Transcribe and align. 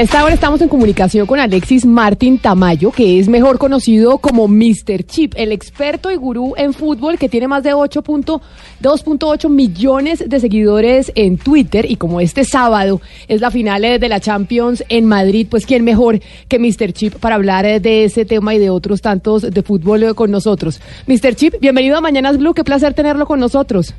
A 0.00 0.02
esta 0.02 0.24
hora 0.24 0.32
estamos 0.32 0.62
en 0.62 0.70
comunicación 0.70 1.26
con 1.26 1.38
Alexis 1.38 1.84
Martín 1.84 2.38
Tamayo, 2.38 2.90
que 2.90 3.18
es 3.18 3.28
mejor 3.28 3.58
conocido 3.58 4.16
como 4.16 4.48
Mr. 4.48 5.04
Chip, 5.04 5.34
el 5.36 5.52
experto 5.52 6.10
y 6.10 6.16
gurú 6.16 6.54
en 6.56 6.72
fútbol 6.72 7.18
que 7.18 7.28
tiene 7.28 7.48
más 7.48 7.62
de 7.62 7.74
8.2.8 7.74 9.50
millones 9.50 10.24
de 10.26 10.40
seguidores 10.40 11.12
en 11.16 11.36
Twitter 11.36 11.84
y 11.86 11.96
como 11.96 12.22
este 12.22 12.46
sábado 12.46 13.02
es 13.28 13.42
la 13.42 13.50
final 13.50 13.84
eh, 13.84 13.98
de 13.98 14.08
la 14.08 14.20
Champions 14.20 14.82
en 14.88 15.04
Madrid, 15.04 15.46
pues 15.50 15.66
quién 15.66 15.84
mejor 15.84 16.18
que 16.48 16.58
Mr. 16.58 16.94
Chip 16.94 17.16
para 17.16 17.34
hablar 17.34 17.66
eh, 17.66 17.78
de 17.78 18.04
ese 18.04 18.24
tema 18.24 18.54
y 18.54 18.58
de 18.58 18.70
otros 18.70 19.02
tantos 19.02 19.42
de 19.42 19.62
fútbol 19.62 20.02
eh, 20.02 20.14
con 20.14 20.30
nosotros. 20.30 20.80
Mr. 21.08 21.34
Chip, 21.34 21.56
bienvenido 21.60 21.98
a 21.98 22.00
Mañanas 22.00 22.38
Blue, 22.38 22.54
qué 22.54 22.64
placer 22.64 22.94
tenerlo 22.94 23.26
con 23.26 23.38
nosotros. 23.38 23.92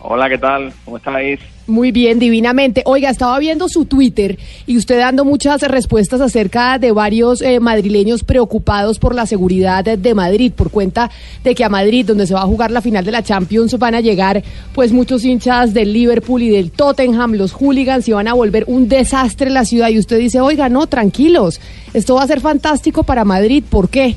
Hola, 0.00 0.28
¿qué 0.28 0.38
tal? 0.38 0.72
¿Cómo 0.84 0.96
estáis? 0.96 1.40
Muy 1.66 1.90
bien, 1.90 2.20
divinamente. 2.20 2.82
Oiga, 2.86 3.10
estaba 3.10 3.36
viendo 3.40 3.68
su 3.68 3.84
Twitter 3.84 4.38
y 4.64 4.76
usted 4.76 4.96
dando 4.96 5.24
muchas 5.24 5.60
respuestas 5.62 6.20
acerca 6.20 6.78
de 6.78 6.92
varios 6.92 7.42
eh, 7.42 7.58
madrileños 7.58 8.22
preocupados 8.22 9.00
por 9.00 9.12
la 9.12 9.26
seguridad 9.26 9.84
de 9.84 10.14
Madrid, 10.14 10.52
por 10.54 10.70
cuenta 10.70 11.10
de 11.42 11.54
que 11.56 11.64
a 11.64 11.68
Madrid, 11.68 12.06
donde 12.06 12.28
se 12.28 12.34
va 12.34 12.42
a 12.42 12.46
jugar 12.46 12.70
la 12.70 12.80
final 12.80 13.04
de 13.04 13.10
la 13.10 13.24
Champions, 13.24 13.76
van 13.76 13.96
a 13.96 14.00
llegar 14.00 14.44
pues 14.72 14.92
muchos 14.92 15.24
hinchas 15.24 15.74
del 15.74 15.92
Liverpool 15.92 16.42
y 16.42 16.50
del 16.50 16.70
Tottenham, 16.70 17.32
los 17.32 17.52
hooligans, 17.52 18.08
y 18.08 18.12
van 18.12 18.28
a 18.28 18.34
volver 18.34 18.64
un 18.68 18.88
desastre 18.88 19.50
la 19.50 19.64
ciudad. 19.64 19.88
Y 19.88 19.98
usted 19.98 20.18
dice, 20.18 20.40
oiga, 20.40 20.68
no, 20.68 20.86
tranquilos, 20.86 21.60
esto 21.92 22.14
va 22.14 22.22
a 22.22 22.28
ser 22.28 22.40
fantástico 22.40 23.02
para 23.02 23.24
Madrid. 23.24 23.64
¿Por 23.68 23.90
qué? 23.90 24.14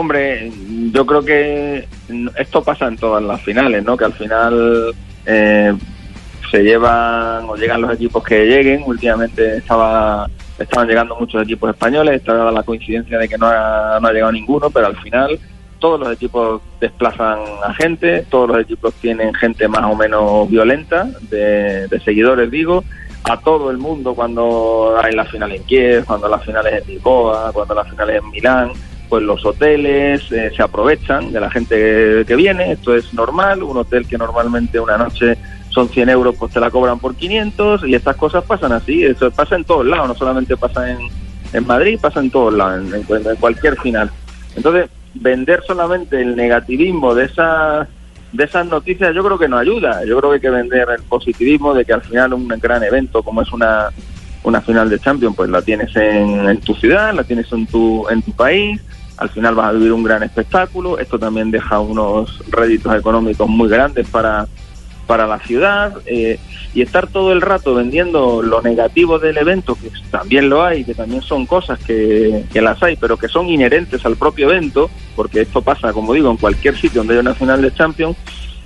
Hombre, 0.00 0.52
yo 0.92 1.04
creo 1.04 1.24
que 1.24 1.88
esto 2.36 2.62
pasa 2.62 2.86
en 2.86 2.96
todas 2.96 3.20
las 3.20 3.42
finales, 3.42 3.82
¿no? 3.82 3.96
Que 3.96 4.04
al 4.04 4.12
final 4.12 4.94
eh, 5.26 5.74
se 6.52 6.62
llevan 6.62 7.50
o 7.50 7.56
llegan 7.56 7.80
los 7.80 7.92
equipos 7.92 8.22
que 8.22 8.46
lleguen. 8.46 8.84
Últimamente 8.86 9.56
estaba 9.56 10.30
estaban 10.56 10.86
llegando 10.86 11.16
muchos 11.16 11.42
equipos 11.42 11.70
españoles, 11.70 12.14
estaba 12.14 12.52
la 12.52 12.62
coincidencia 12.62 13.18
de 13.18 13.28
que 13.28 13.36
no 13.38 13.46
ha, 13.46 13.98
no 14.00 14.06
ha 14.06 14.12
llegado 14.12 14.30
ninguno, 14.30 14.70
pero 14.70 14.86
al 14.86 14.96
final 14.98 15.36
todos 15.80 15.98
los 15.98 16.12
equipos 16.12 16.62
desplazan 16.80 17.40
a 17.64 17.74
gente, 17.74 18.24
todos 18.30 18.50
los 18.50 18.60
equipos 18.60 18.94
tienen 18.94 19.34
gente 19.34 19.66
más 19.66 19.82
o 19.82 19.96
menos 19.96 20.48
violenta, 20.48 21.08
de, 21.22 21.88
de 21.88 22.00
seguidores 22.04 22.48
digo, 22.52 22.84
a 23.24 23.36
todo 23.40 23.68
el 23.72 23.78
mundo 23.78 24.14
cuando 24.14 24.96
hay 25.02 25.12
la 25.12 25.24
final 25.24 25.50
en 25.50 25.64
Kiev, 25.64 26.04
cuando 26.04 26.28
las 26.28 26.44
finales 26.44 26.82
en 26.82 26.94
Lisboa, 26.94 27.50
cuando 27.52 27.74
las 27.74 27.90
finales 27.90 28.22
en 28.22 28.30
Milán, 28.30 28.70
pues 29.08 29.22
los 29.22 29.44
hoteles 29.44 30.30
eh, 30.30 30.50
se 30.54 30.62
aprovechan 30.62 31.32
de 31.32 31.40
la 31.40 31.50
gente 31.50 32.24
que, 32.26 32.36
viene, 32.36 32.72
esto 32.72 32.94
es 32.94 33.12
normal, 33.14 33.62
un 33.62 33.78
hotel 33.78 34.06
que 34.06 34.18
normalmente 34.18 34.78
una 34.78 34.98
noche 34.98 35.36
son 35.70 35.88
100 35.88 36.08
euros, 36.08 36.36
pues 36.38 36.52
te 36.52 36.60
la 36.60 36.70
cobran 36.70 36.98
por 36.98 37.14
500 37.14 37.84
y 37.86 37.94
estas 37.94 38.16
cosas 38.16 38.44
pasan 38.44 38.72
así, 38.72 39.04
eso 39.04 39.30
pasa 39.30 39.56
en 39.56 39.64
todos 39.64 39.86
lados, 39.86 40.08
no 40.08 40.14
solamente 40.14 40.56
pasa 40.56 40.90
en, 40.90 40.98
en 41.52 41.66
Madrid, 41.66 41.98
pasa 42.00 42.20
en 42.20 42.30
todos 42.30 42.54
lados, 42.54 42.92
en, 42.92 43.36
cualquier 43.36 43.78
final. 43.80 44.10
Entonces, 44.56 44.90
vender 45.14 45.62
solamente 45.66 46.20
el 46.20 46.36
negativismo 46.36 47.14
de 47.14 47.24
esas 47.24 47.88
de 48.30 48.44
esas 48.44 48.66
noticias 48.66 49.14
yo 49.14 49.24
creo 49.24 49.38
que 49.38 49.48
no 49.48 49.56
ayuda, 49.56 50.04
yo 50.04 50.18
creo 50.18 50.30
que 50.30 50.34
hay 50.34 50.40
que 50.40 50.50
vender 50.50 50.86
el 50.90 51.02
positivismo 51.04 51.72
de 51.72 51.86
que 51.86 51.94
al 51.94 52.02
final 52.02 52.34
un 52.34 52.46
gran 52.46 52.82
evento 52.82 53.22
como 53.22 53.40
es 53.40 53.50
una 53.52 53.88
una 54.44 54.60
final 54.60 54.88
de 54.88 54.98
Champions, 54.98 55.34
pues 55.36 55.50
la 55.50 55.62
tienes 55.62 55.94
en, 55.96 56.48
en 56.48 56.60
tu 56.60 56.74
ciudad, 56.74 57.14
la 57.14 57.24
tienes 57.24 57.50
en 57.52 57.66
tu 57.66 58.06
en 58.08 58.22
tu 58.22 58.32
país, 58.32 58.80
al 59.18 59.30
final 59.30 59.54
vas 59.54 59.68
a 59.68 59.72
vivir 59.72 59.92
un 59.92 60.02
gran 60.02 60.22
espectáculo, 60.22 60.98
esto 60.98 61.18
también 61.18 61.50
deja 61.50 61.80
unos 61.80 62.42
réditos 62.50 62.94
económicos 62.94 63.48
muy 63.48 63.68
grandes 63.68 64.08
para, 64.08 64.46
para 65.06 65.26
la 65.26 65.38
ciudad 65.40 65.94
eh, 66.06 66.38
y 66.74 66.82
estar 66.82 67.08
todo 67.08 67.32
el 67.32 67.40
rato 67.40 67.74
vendiendo 67.74 68.42
lo 68.42 68.62
negativo 68.62 69.18
del 69.18 69.38
evento, 69.38 69.74
que 69.74 69.90
también 70.10 70.48
lo 70.48 70.62
hay, 70.62 70.84
que 70.84 70.94
también 70.94 71.22
son 71.22 71.46
cosas 71.46 71.78
que, 71.80 72.44
que 72.52 72.60
las 72.60 72.80
hay, 72.82 72.96
pero 72.96 73.16
que 73.16 73.28
son 73.28 73.48
inherentes 73.48 74.04
al 74.06 74.16
propio 74.16 74.50
evento, 74.50 74.88
porque 75.16 75.40
esto 75.40 75.62
pasa, 75.62 75.92
como 75.92 76.14
digo, 76.14 76.30
en 76.30 76.36
cualquier 76.36 76.76
sitio 76.76 77.00
donde 77.00 77.14
hay 77.14 77.20
una 77.20 77.34
final 77.34 77.60
de 77.62 77.74
Champions, 77.74 78.16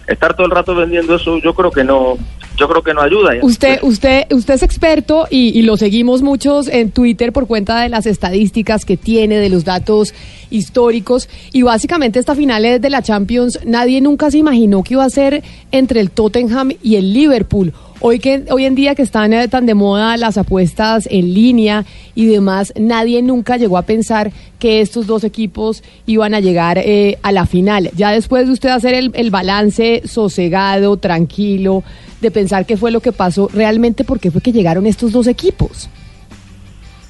estar 0.07 0.34
todo 0.34 0.47
el 0.47 0.53
rato 0.53 0.75
vendiendo 0.75 1.15
eso 1.15 1.39
yo 1.39 1.55
creo 1.55 1.71
que 1.71 1.84
no 1.84 2.17
yo 2.57 2.69
creo 2.69 2.83
que 2.83 2.93
no 2.93 3.01
ayuda. 3.01 3.33
Usted, 3.41 3.79
usted, 3.83 4.31
usted 4.31 4.55
es 4.55 4.63
experto 4.63 5.27
y, 5.31 5.59
y, 5.59 5.63
lo 5.63 5.79
seguimos 5.79 6.21
muchos 6.21 6.69
en 6.69 6.91
Twitter 6.91 7.33
por 7.33 7.47
cuenta 7.47 7.81
de 7.81 7.89
las 7.89 8.05
estadísticas 8.05 8.84
que 8.84 8.99
tiene, 8.99 9.37
de 9.37 9.49
los 9.49 9.65
datos 9.65 10.13
históricos. 10.53 11.29
Y 11.53 11.63
básicamente 11.63 12.19
esta 12.19 12.35
final 12.35 12.81
de 12.81 12.91
la 12.91 13.03
Champions, 13.03 13.59
nadie 13.65 14.01
nunca 14.01 14.31
se 14.31 14.39
imaginó 14.39 14.83
que 14.83 14.95
iba 14.95 15.05
a 15.05 15.11
ser 15.11 15.43
entre 15.73 16.01
el 16.01 16.11
Tottenham 16.11 16.73
y 16.83 16.97
el 16.97 17.13
Liverpool. 17.13 17.73
Hoy, 18.05 18.19
que, 18.19 18.45
hoy 18.51 18.65
en 18.65 18.75
día 18.75 18.97
que 18.97 19.03
están 19.03 19.33
eh, 19.33 19.47
tan 19.47 19.65
de 19.65 19.75
moda 19.75 20.17
las 20.17 20.37
apuestas 20.37 21.07
en 21.09 21.35
línea 21.35 21.85
y 22.17 22.27
demás, 22.27 22.73
nadie 22.77 23.23
nunca 23.23 23.57
llegó 23.57 23.79
a 23.79 23.83
pensar 23.83 24.33
que 24.59 24.81
estos 24.81 25.07
dos 25.07 25.23
equipos 25.23 25.85
iban 26.05 26.35
a 26.35 26.41
llegar 26.41 26.79
eh, 26.79 27.19
a 27.23 27.31
la 27.31 27.47
final. 27.47 27.91
Ya 27.95 28.11
después 28.11 28.47
de 28.47 28.53
usted 28.55 28.71
hacer 28.71 28.95
el, 28.95 29.13
el 29.15 29.31
balance 29.31 30.03
sosegado, 30.05 30.97
tranquilo, 30.97 31.84
de 32.21 32.33
pensar 32.33 32.67
qué 32.67 32.77
fue 32.77 32.91
lo 32.91 33.01
que 33.01 33.13
pasó, 33.13 33.49
realmente 33.53 34.03
por 34.03 34.19
qué 34.19 34.33
fue 34.33 34.41
que 34.41 34.53
llegaron 34.53 34.87
estos 34.87 35.13
dos 35.13 35.29
equipos. 35.29 35.89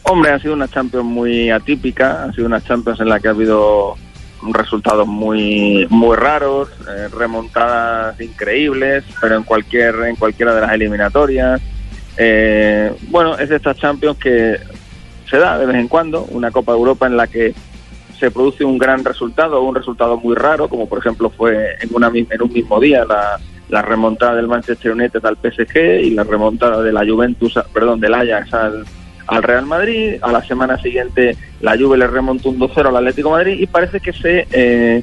Hombre, 0.04 0.32
ha 0.32 0.38
sido 0.38 0.54
una 0.54 0.68
Champions 0.68 1.04
muy 1.04 1.50
atípica, 1.50 2.24
ha 2.24 2.32
sido 2.32 2.46
una 2.46 2.60
Champions 2.60 3.00
en 3.00 3.08
la 3.08 3.20
que 3.20 3.28
ha 3.28 3.32
habido 3.32 3.96
resultados 4.50 5.06
muy 5.06 5.86
muy 5.88 6.16
raros, 6.16 6.68
eh, 6.88 7.08
remontadas 7.16 8.20
increíbles, 8.20 9.04
pero 9.20 9.36
en 9.36 9.44
cualquier 9.44 9.94
en 10.06 10.16
cualquiera 10.16 10.54
de 10.54 10.60
las 10.60 10.72
eliminatorias. 10.72 11.60
Eh, 12.16 12.92
bueno, 13.08 13.38
es 13.38 13.48
de 13.48 13.56
estas 13.56 13.76
Champions 13.78 14.18
que 14.18 14.58
se 15.30 15.38
da 15.38 15.58
de 15.58 15.66
vez 15.66 15.76
en 15.76 15.88
cuando, 15.88 16.24
una 16.24 16.50
Copa 16.50 16.72
de 16.72 16.78
Europa 16.78 17.06
en 17.06 17.16
la 17.16 17.26
que 17.28 17.54
se 18.18 18.30
produce 18.30 18.64
un 18.64 18.78
gran 18.78 19.04
resultado, 19.04 19.62
un 19.62 19.74
resultado 19.74 20.16
muy 20.16 20.34
raro, 20.34 20.68
como 20.68 20.88
por 20.88 20.98
ejemplo 20.98 21.30
fue 21.30 21.76
en, 21.80 21.90
una, 21.92 22.10
en 22.12 22.42
un 22.42 22.52
mismo 22.52 22.80
día 22.80 23.04
la, 23.04 23.38
la 23.68 23.82
remontada 23.82 24.34
del 24.34 24.48
Manchester 24.48 24.92
United 24.92 25.24
al 25.24 25.36
PSG 25.36 26.02
y 26.02 26.10
la 26.10 26.24
remontada 26.24 26.82
de 26.82 26.92
la 26.92 27.06
Juventus, 27.06 27.58
perdón, 27.72 28.00
del 28.00 28.14
Ajax 28.14 28.52
al, 28.54 28.84
al 29.26 29.42
Real 29.42 29.66
Madrid, 29.66 30.16
a 30.22 30.32
la 30.32 30.42
semana 30.42 30.78
siguiente 30.78 31.36
la 31.60 31.76
Juve 31.76 31.98
le 31.98 32.06
remontó 32.06 32.50
un 32.50 32.58
2-0 32.58 32.88
al 32.88 32.96
Atlético 32.96 33.30
Madrid 33.30 33.58
y 33.58 33.66
parece 33.66 34.00
que 34.00 34.12
se, 34.12 34.46
eh, 34.50 35.02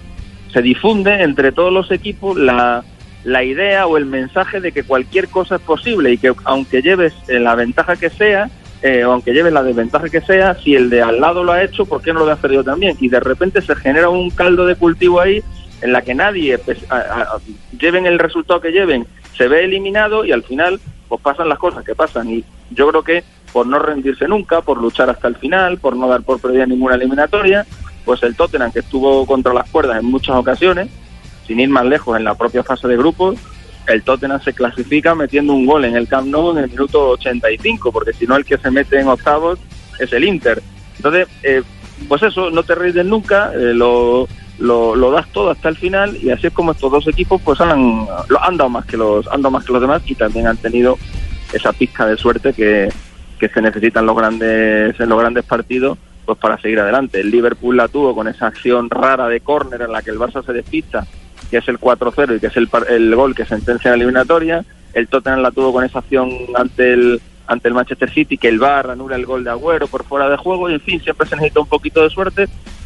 se 0.52 0.62
difunde 0.62 1.24
entre 1.24 1.52
todos 1.52 1.72
los 1.72 1.92
equipos 1.92 2.38
la, 2.38 2.84
la 3.24 3.44
idea 3.44 3.88
o 3.88 3.98
el 3.98 4.06
mensaje 4.06 4.60
de 4.60 4.72
que 4.72 4.84
cualquier 4.84 5.28
cosa 5.30 5.56
es 5.56 5.62
posible 5.62 6.12
y 6.12 6.18
que 6.18 6.34
aunque 6.46 6.82
lleves 6.82 7.14
eh, 7.28 7.40
la 7.40 7.56
ventaja 7.56 7.96
que 7.96 8.10
sea, 8.10 8.50
eh, 8.82 9.02
aunque 9.02 9.34
lleves 9.34 9.54
la 9.54 9.64
desventaja 9.64 10.10
que 10.10 10.22
sea, 10.22 10.56
si 10.56 10.76
el 10.76 10.90
de 10.90 11.02
al 11.02 11.20
lado 11.20 11.44
lo 11.44 11.52
ha 11.52 11.64
hecho, 11.64 11.86
¿por 11.86 12.02
qué 12.02 12.14
no 12.14 12.26
lo 12.26 12.32
ha 12.32 12.38
perdido 12.38 12.64
también? 12.64 12.98
Y 13.00 13.10
de 13.10 13.20
repente 13.20 13.62
se 13.62 13.76
genera 13.76 14.10
un 14.10 14.30
caldo 14.30 14.66
de 14.66 14.76
cultivo 14.76 15.20
ahí 15.20 15.44
en 15.82 15.94
la 15.94 16.02
que 16.02 16.14
nadie, 16.14 16.58
pues, 16.58 16.80
a, 16.90 16.98
a, 16.98 17.28
lleven 17.78 18.06
el 18.06 18.20
resultado 18.20 18.62
que 18.62 18.72
lleven, 18.72 19.06
se 19.38 19.48
ve 19.48 19.64
eliminado 19.64 20.26
y 20.26 20.32
al 20.32 20.44
final 20.44 20.80
pues 21.08 21.22
pasan 21.22 21.50
las 21.50 21.58
cosas 21.58 21.84
que 21.84 21.96
pasan. 21.96 22.30
Y 22.30 22.44
yo 22.72 22.88
creo 22.90 23.04
que 23.04 23.24
por 23.52 23.68
no 23.68 23.80
rendirse 23.80 24.28
nunca, 24.28 24.62
por 24.62 24.82
luchar 24.82 25.10
hasta 25.10 25.28
el 25.28 25.36
final, 25.36 25.78
por 25.78 25.96
no 25.96 26.08
dar 26.08 26.22
por 26.22 26.40
perdida 26.40 26.66
ninguna 26.66 26.96
eliminatoria, 26.96 27.66
pues 28.06 28.24
el 28.24 28.36
Tottenham, 28.36 28.72
que 28.72 28.80
estuvo 28.80 29.26
contra 29.26 29.54
las 29.54 29.70
cuerdas 29.70 30.00
en 30.00 30.06
muchas 30.06 30.36
ocasiones, 30.36 30.90
sin 31.48 31.60
ir 31.60 31.70
más 31.70 31.86
lejos 31.86 32.18
en 32.18 32.24
la 32.24 32.36
propia 32.36 32.64
fase 32.64 32.88
de 32.88 32.98
grupos, 32.98 33.38
el 33.88 34.04
Tottenham 34.04 34.42
se 34.42 34.54
clasifica 34.54 35.16
metiendo 35.16 35.54
un 35.54 35.66
gol 35.66 35.86
en 35.86 35.96
el 35.96 36.08
Camp 36.08 36.28
Nou 36.28 36.52
en 36.52 36.64
el 36.64 36.70
minuto 36.70 37.10
85, 37.10 37.92
porque 37.92 38.14
si 38.14 38.28
no 38.28 38.36
el 38.36 38.46
que 38.46 38.58
se 38.58 38.70
mete 38.70 39.00
en 39.00 39.08
octavos 39.08 39.60
es 40.00 40.14
el 40.14 40.24
Inter. 40.24 40.62
Entonces, 40.98 41.28
eh, 41.44 41.64
pues 42.08 42.22
eso, 42.24 42.52
no 42.52 42.64
te 42.64 42.76
rindes 42.76 43.06
nunca, 43.06 43.52
eh, 43.54 43.74
lo, 43.74 44.28
lo, 44.60 44.96
lo 44.96 45.12
das 45.12 45.28
todo 45.32 45.50
hasta 45.50 45.70
el 45.70 45.78
final 45.78 46.18
y 46.22 46.30
así 46.30 46.48
es 46.48 46.54
como 46.54 46.72
estos 46.72 46.92
dos 46.92 47.08
equipos 47.08 47.42
pues 47.42 47.60
han, 47.62 48.08
han 48.42 48.58
dado 48.58 48.70
más 48.70 48.86
que 48.86 48.98
los 48.98 49.26
han 49.28 49.42
dado 49.42 49.52
más 49.52 49.66
que 49.66 49.72
los 49.72 49.82
demás 49.82 50.02
y 50.06 50.16
también 50.16 50.48
han 50.48 50.58
tenido 50.58 50.98
esa 51.54 51.74
pizca 51.74 52.06
de 52.06 52.18
suerte 52.18 52.54
que, 52.54 52.90
que 53.40 53.50
se 53.50 53.62
necesitan 53.62 54.06
los 54.06 54.16
grandes 54.16 55.00
en 55.00 55.10
los 55.10 55.20
grandes 55.20 55.46
partidos 55.46 55.98
pues 56.26 56.38
para 56.38 56.60
seguir 56.62 56.80
adelante. 56.80 57.22
El 57.22 57.32
Liverpool 57.32 57.76
la 57.78 57.88
tuvo 57.88 58.14
con 58.14 58.28
esa 58.28 58.48
acción 58.48 58.90
rara 58.90 59.28
de 59.28 59.40
córner 59.40 59.82
en 59.82 59.92
la 59.92 60.02
que 60.04 60.12
el 60.12 60.20
Barça 60.20 60.46
se 60.46 60.54
despista, 60.54 61.08
que 61.50 61.58
es 61.58 61.68
el 61.68 61.80
4-0 61.80 62.38
y 62.38 62.40
que 62.40 62.48
es 62.48 62.58
el, 62.58 62.70
el 62.90 63.16
gol 63.16 63.34
que 63.34 63.46
sentencia 63.46 63.90
la 63.92 63.96
eliminatoria. 63.98 64.64
El 64.94 65.08
Tottenham 65.08 65.42
la 65.42 65.50
tuvo 65.52 65.74
con 65.74 65.84
esa 65.84 66.00
acción 66.00 66.30
ante 66.56 66.94
el 66.94 67.22
ante 67.48 67.68
el 67.68 67.74
Manchester 67.74 68.12
City, 68.12 68.38
que 68.38 68.48
el 68.48 68.60
VAR 68.60 68.92
anula 68.92 69.16
el 69.16 69.26
gol 69.26 69.44
de 69.44 69.50
Agüero 69.50 69.88
por 69.88 70.04
fuera 70.04 70.30
de 70.30 70.38
juego 70.38 70.70
y 70.70 70.76
en 70.76 70.82
fin, 70.82 71.02
siempre 71.02 71.28
se 71.28 71.36
necesita 71.36 71.60
un 71.60 71.66
poquito 71.66 72.04
de 72.04 72.12
suerte, 72.12 72.46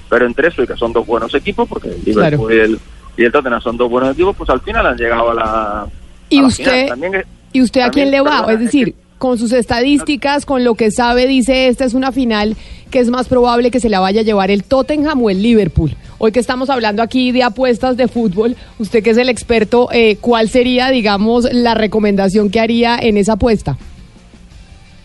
pero 0.09 0.25
entre 0.25 0.47
eso 0.47 0.63
y 0.63 0.67
que 0.67 0.77
son 0.77 0.93
dos 0.93 1.05
buenos 1.05 1.35
equipos, 1.35 1.67
porque 1.67 1.89
el 1.89 2.01
Liverpool 2.05 2.53
y, 2.53 2.59
el, 2.59 2.79
y 3.17 3.25
el 3.25 3.31
Tottenham 3.33 3.59
son 3.59 3.75
dos 3.75 3.89
buenos 3.89 4.13
equipos, 4.13 4.33
pues 4.37 4.49
al 4.49 4.61
final 4.61 4.85
han 4.87 4.95
llegado 4.95 5.31
a 5.31 5.33
la, 5.33 5.85
¿Y 6.29 6.37
a 6.39 6.41
la 6.43 6.47
usted, 6.47 6.63
final. 6.63 6.87
También 6.87 7.15
es- 7.15 7.25
¿Y 7.51 7.61
usted 7.61 7.81
a 7.81 7.91
quién 7.91 8.09
le 8.09 8.21
va? 8.21 8.37
perdona, 8.37 8.53
es 8.53 8.59
decir, 8.61 8.95
con 9.23 9.37
sus 9.37 9.53
estadísticas, 9.53 10.45
con 10.45 10.65
lo 10.65 10.75
que 10.75 10.91
sabe, 10.91 11.27
dice, 11.27 11.69
esta 11.69 11.85
es 11.85 11.93
una 11.93 12.11
final 12.11 12.57
que 12.91 12.99
es 12.99 13.09
más 13.09 13.29
probable 13.29 13.71
que 13.71 13.79
se 13.79 13.87
la 13.87 14.01
vaya 14.01 14.19
a 14.19 14.23
llevar 14.25 14.51
el 14.51 14.65
Tottenham 14.65 15.23
o 15.23 15.29
el 15.29 15.41
Liverpool. 15.41 15.95
Hoy 16.17 16.33
que 16.33 16.41
estamos 16.41 16.69
hablando 16.69 17.01
aquí 17.01 17.31
de 17.31 17.41
apuestas 17.41 17.95
de 17.95 18.09
fútbol, 18.09 18.57
usted 18.79 19.01
que 19.01 19.11
es 19.11 19.17
el 19.17 19.29
experto, 19.29 19.87
eh, 19.93 20.17
¿cuál 20.19 20.49
sería, 20.49 20.89
digamos, 20.89 21.47
la 21.53 21.73
recomendación 21.73 22.49
que 22.49 22.59
haría 22.59 22.97
en 22.97 23.15
esa 23.15 23.33
apuesta? 23.33 23.77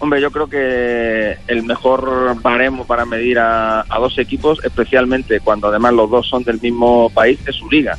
Hombre, 0.01 0.21
yo 0.21 0.33
creo 0.33 0.49
que 0.49 1.37
el 1.47 1.63
mejor 1.63 2.43
baremo 2.43 2.87
para 2.87 3.05
medir 3.05 3.39
a, 3.39 3.83
a 3.83 3.99
dos 4.01 4.19
equipos, 4.19 4.59
especialmente 4.65 5.39
cuando 5.39 5.69
además 5.69 5.93
los 5.95 6.11
dos 6.11 6.27
son 6.27 6.43
del 6.43 6.61
mismo 6.61 7.09
país, 7.11 7.39
es 7.47 7.55
su 7.55 7.71
liga. 7.71 7.97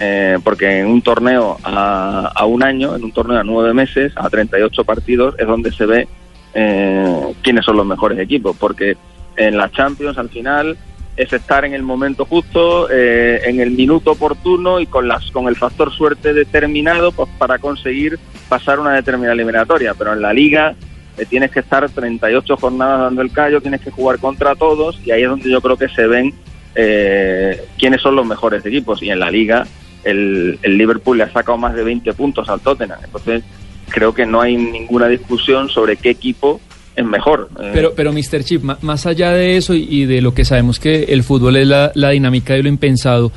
Eh, 0.00 0.38
porque 0.42 0.80
en 0.80 0.88
un 0.88 1.02
torneo 1.02 1.58
a, 1.62 2.32
a 2.34 2.44
un 2.46 2.62
año, 2.62 2.96
en 2.96 3.04
un 3.04 3.12
torneo 3.12 3.38
a 3.38 3.44
nueve 3.44 3.72
meses, 3.72 4.12
a 4.16 4.28
38 4.28 4.84
partidos, 4.84 5.34
es 5.38 5.46
donde 5.46 5.72
se 5.72 5.86
ve 5.86 6.08
eh, 6.54 7.34
quiénes 7.42 7.64
son 7.64 7.76
los 7.76 7.86
mejores 7.86 8.18
equipos. 8.18 8.56
Porque 8.58 8.96
en 9.36 9.56
la 9.56 9.70
Champions, 9.70 10.18
al 10.18 10.28
final, 10.30 10.76
es 11.16 11.32
estar 11.32 11.64
en 11.64 11.74
el 11.74 11.82
momento 11.82 12.24
justo, 12.24 12.88
eh, 12.90 13.42
en 13.44 13.60
el 13.60 13.70
minuto 13.70 14.12
oportuno 14.12 14.80
y 14.80 14.86
con, 14.86 15.06
las, 15.06 15.30
con 15.30 15.46
el 15.46 15.56
factor 15.56 15.92
suerte 15.92 16.32
determinado 16.32 17.12
pues, 17.12 17.28
para 17.38 17.58
conseguir 17.58 18.18
pasar 18.48 18.80
una 18.80 18.92
determinada 18.92 19.34
eliminatoria. 19.34 19.94
Pero 19.94 20.12
en 20.12 20.22
la 20.22 20.32
liga 20.32 20.74
eh, 21.16 21.24
tienes 21.26 21.50
que 21.50 21.60
estar 21.60 21.88
38 21.88 22.56
jornadas 22.56 23.00
dando 23.00 23.22
el 23.22 23.30
callo, 23.30 23.60
tienes 23.60 23.80
que 23.80 23.90
jugar 23.90 24.18
contra 24.18 24.56
todos 24.56 25.00
y 25.04 25.12
ahí 25.12 25.22
es 25.22 25.28
donde 25.28 25.50
yo 25.50 25.60
creo 25.60 25.76
que 25.76 25.88
se 25.88 26.06
ven 26.06 26.34
eh, 26.74 27.62
quiénes 27.78 28.00
son 28.00 28.16
los 28.16 28.26
mejores 28.26 28.66
equipos. 28.66 29.00
Y 29.02 29.10
en 29.10 29.20
la 29.20 29.30
liga 29.30 29.66
el, 30.04 30.58
el 30.62 30.78
Liverpool 30.78 31.18
le 31.18 31.24
ha 31.24 31.32
sacado 31.32 31.58
más 31.58 31.74
de 31.74 31.82
20 31.84 32.12
puntos 32.14 32.48
al 32.48 32.60
Tottenham. 32.60 32.98
Entonces 33.04 33.42
creo 33.88 34.14
que 34.14 34.26
no 34.26 34.40
hay 34.40 34.56
ninguna 34.56 35.08
discusión 35.08 35.68
sobre 35.68 35.96
qué 35.96 36.10
equipo 36.10 36.60
es 36.96 37.04
mejor. 37.04 37.48
Eh, 37.60 37.70
Pero, 37.74 37.92
pero 37.94 38.12
Mr. 38.12 38.44
Chip, 38.44 38.62
más 38.82 39.06
allá 39.06 39.32
de 39.32 39.56
eso 39.56 39.74
y, 39.74 40.04
de 40.06 40.20
lo 40.20 40.32
que 40.34 40.44
sabemos 40.44 40.78
que 40.78 41.04
el 41.04 41.22
fútbol 41.24 41.56
es 41.56 41.66
la, 41.66 41.90
la 41.94 42.10
dinámica 42.10 42.54
de 42.54 42.62
lo 42.62 42.68
impensado, 42.68 43.32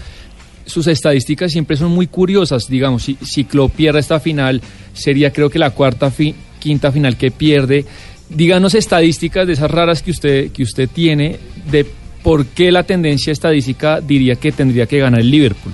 sus 0.66 0.86
estadísticas 0.88 1.52
siempre 1.52 1.75
son 1.78 1.92
muy 1.92 2.08
curiosas. 2.08 2.68
Digamos, 2.69 3.04
si, 3.04 3.16
si 3.22 3.46
Klopp 3.46 3.74
pierde 3.75 4.00
esta 4.00 4.19
final, 4.19 4.62
sería 4.94 5.31
creo 5.31 5.50
que 5.50 5.60
la 5.60 5.72
cuarta, 5.72 6.12
fi- 6.12 6.36
quinta 6.60 6.92
final 6.92 7.18
que 7.18 7.31
pierde. 7.31 7.86
Díganos 8.30 8.75
estadísticas 8.75 9.48
de 9.48 9.54
esas 9.54 9.72
raras 9.72 10.02
que 10.04 10.12
usted, 10.12 10.52
que 10.52 10.64
usted 10.64 10.90
tiene, 10.94 11.38
de 11.72 11.86
por 12.24 12.46
qué 12.48 12.72
la 12.74 12.84
tendencia 12.84 13.31
estadística 13.31 14.02
diría 14.02 14.36
que 14.36 14.52
tendría 14.52 14.86
que 14.86 15.00
ganar 15.00 15.22
el 15.22 15.31
Liverpool. 15.31 15.74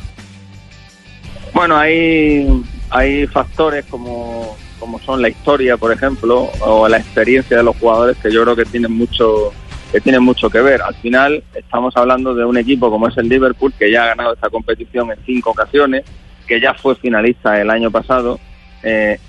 Bueno, 1.54 1.78
hay, 1.78 2.64
hay 2.90 3.28
factores 3.28 3.86
como, 3.86 4.58
como 4.80 5.00
son 5.00 5.22
la 5.22 5.30
historia, 5.30 5.78
por 5.78 5.92
ejemplo, 5.92 6.50
o 6.62 6.88
la 6.88 6.98
experiencia 6.98 7.58
de 7.58 7.64
los 7.64 7.78
jugadores 7.78 8.18
que 8.18 8.32
yo 8.32 8.44
creo 8.44 8.56
que 8.56 8.66
tienen 8.66 8.92
mucho 8.92 9.54
que 9.92 10.02
tienen 10.02 10.24
mucho 10.24 10.50
que 10.50 10.60
ver. 10.60 10.82
Al 10.82 10.96
final 10.96 11.44
estamos 11.54 11.96
hablando 11.96 12.34
de 12.34 12.44
un 12.44 12.58
equipo 12.58 12.90
como 12.90 13.08
es 13.08 13.16
el 13.16 13.30
Liverpool 13.30 13.72
que 13.78 13.92
ya 13.92 14.04
ha 14.04 14.08
ganado 14.08 14.34
esta 14.34 14.50
competición 14.50 15.12
en 15.12 15.18
cinco 15.24 15.52
ocasiones, 15.52 16.04
que 16.48 16.60
ya 16.60 16.74
fue 16.74 16.96
finalista 16.96 17.62
el 17.62 17.70
año 17.70 17.92
pasado, 17.92 18.40
eh, 18.82 19.20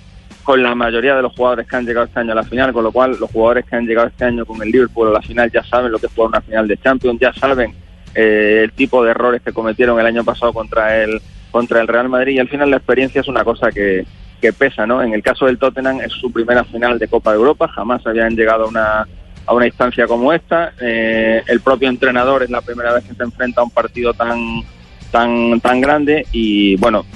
con 0.43 0.63
la 0.63 0.75
mayoría 0.75 1.17
de 1.17 1.23
los 1.23 1.35
jugadores 1.35 1.69
que 1.69 1.77
han 1.77 1.85
llegado 1.85 2.07
este 2.07 2.21
año 2.21 2.33
a 2.33 2.37
la 2.37 2.45
final, 2.45 2.73
con 2.73 2.83
lo 2.83 2.93
cual 2.93 3.15
los 3.21 3.31
jugadores 3.31 3.67
que 3.67 3.77
han 3.77 3.87
llegado 3.87 4.09
este 4.09 4.25
año 4.25 4.47
con 4.47 4.63
el 4.63 4.71
Liverpool 4.71 5.09
a 5.09 5.13
la 5.13 5.23
final 5.23 5.53
ya 5.53 5.63
saben 5.63 5.93
lo 5.93 5.99
que 5.99 6.07
es 6.07 6.13
jugar 6.15 6.29
una 6.29 6.41
final 6.41 6.67
de 6.67 6.79
Champions, 6.79 7.21
ya 7.21 7.35
saben 7.35 7.75
eh, 8.15 8.63
el 8.65 8.73
tipo 8.73 9.05
de 9.05 9.11
errores 9.11 9.43
que 9.43 9.53
cometieron 9.53 10.01
el 10.01 10.07
año 10.07 10.25
pasado 10.25 10.55
contra 10.55 11.03
el 11.03 11.21
contra 11.55 11.81
el 11.81 11.87
Real 11.87 12.09
Madrid 12.09 12.33
y 12.35 12.39
al 12.41 12.49
final 12.49 12.69
la 12.69 12.79
experiencia 12.79 13.21
es 13.21 13.29
una 13.29 13.45
cosa 13.45 13.71
que, 13.71 14.05
que 14.41 14.53
pesa, 14.53 14.89
¿no? 14.89 15.01
En 15.01 15.15
el 15.15 15.23
caso 15.23 15.47
del 15.47 15.57
Tottenham 15.57 16.01
es 16.01 16.11
su 16.11 16.33
primera 16.33 16.65
final 16.65 16.99
de 16.99 17.07
Copa 17.07 17.31
de 17.31 17.37
Europa, 17.37 17.69
jamás 17.69 18.05
habían 18.09 18.35
llegado 18.35 18.65
a 18.65 18.67
una, 18.67 19.07
a 19.47 19.55
una 19.55 19.65
instancia 19.65 20.09
como 20.09 20.33
esta. 20.33 20.73
Eh, 20.81 21.45
el 21.47 21.61
propio 21.61 21.89
entrenador 21.89 22.43
es 22.43 22.51
la 22.51 22.61
primera 22.61 22.93
vez 22.93 23.05
que 23.05 23.15
se 23.15 23.23
enfrenta 23.23 23.61
a 23.61 23.65
un 23.65 23.71
partido 23.71 24.13
tan, 24.15 24.65
tan, 25.13 25.61
tan 25.61 25.81
grande 25.81 26.27
y 26.33 26.75
bueno, 26.75 27.07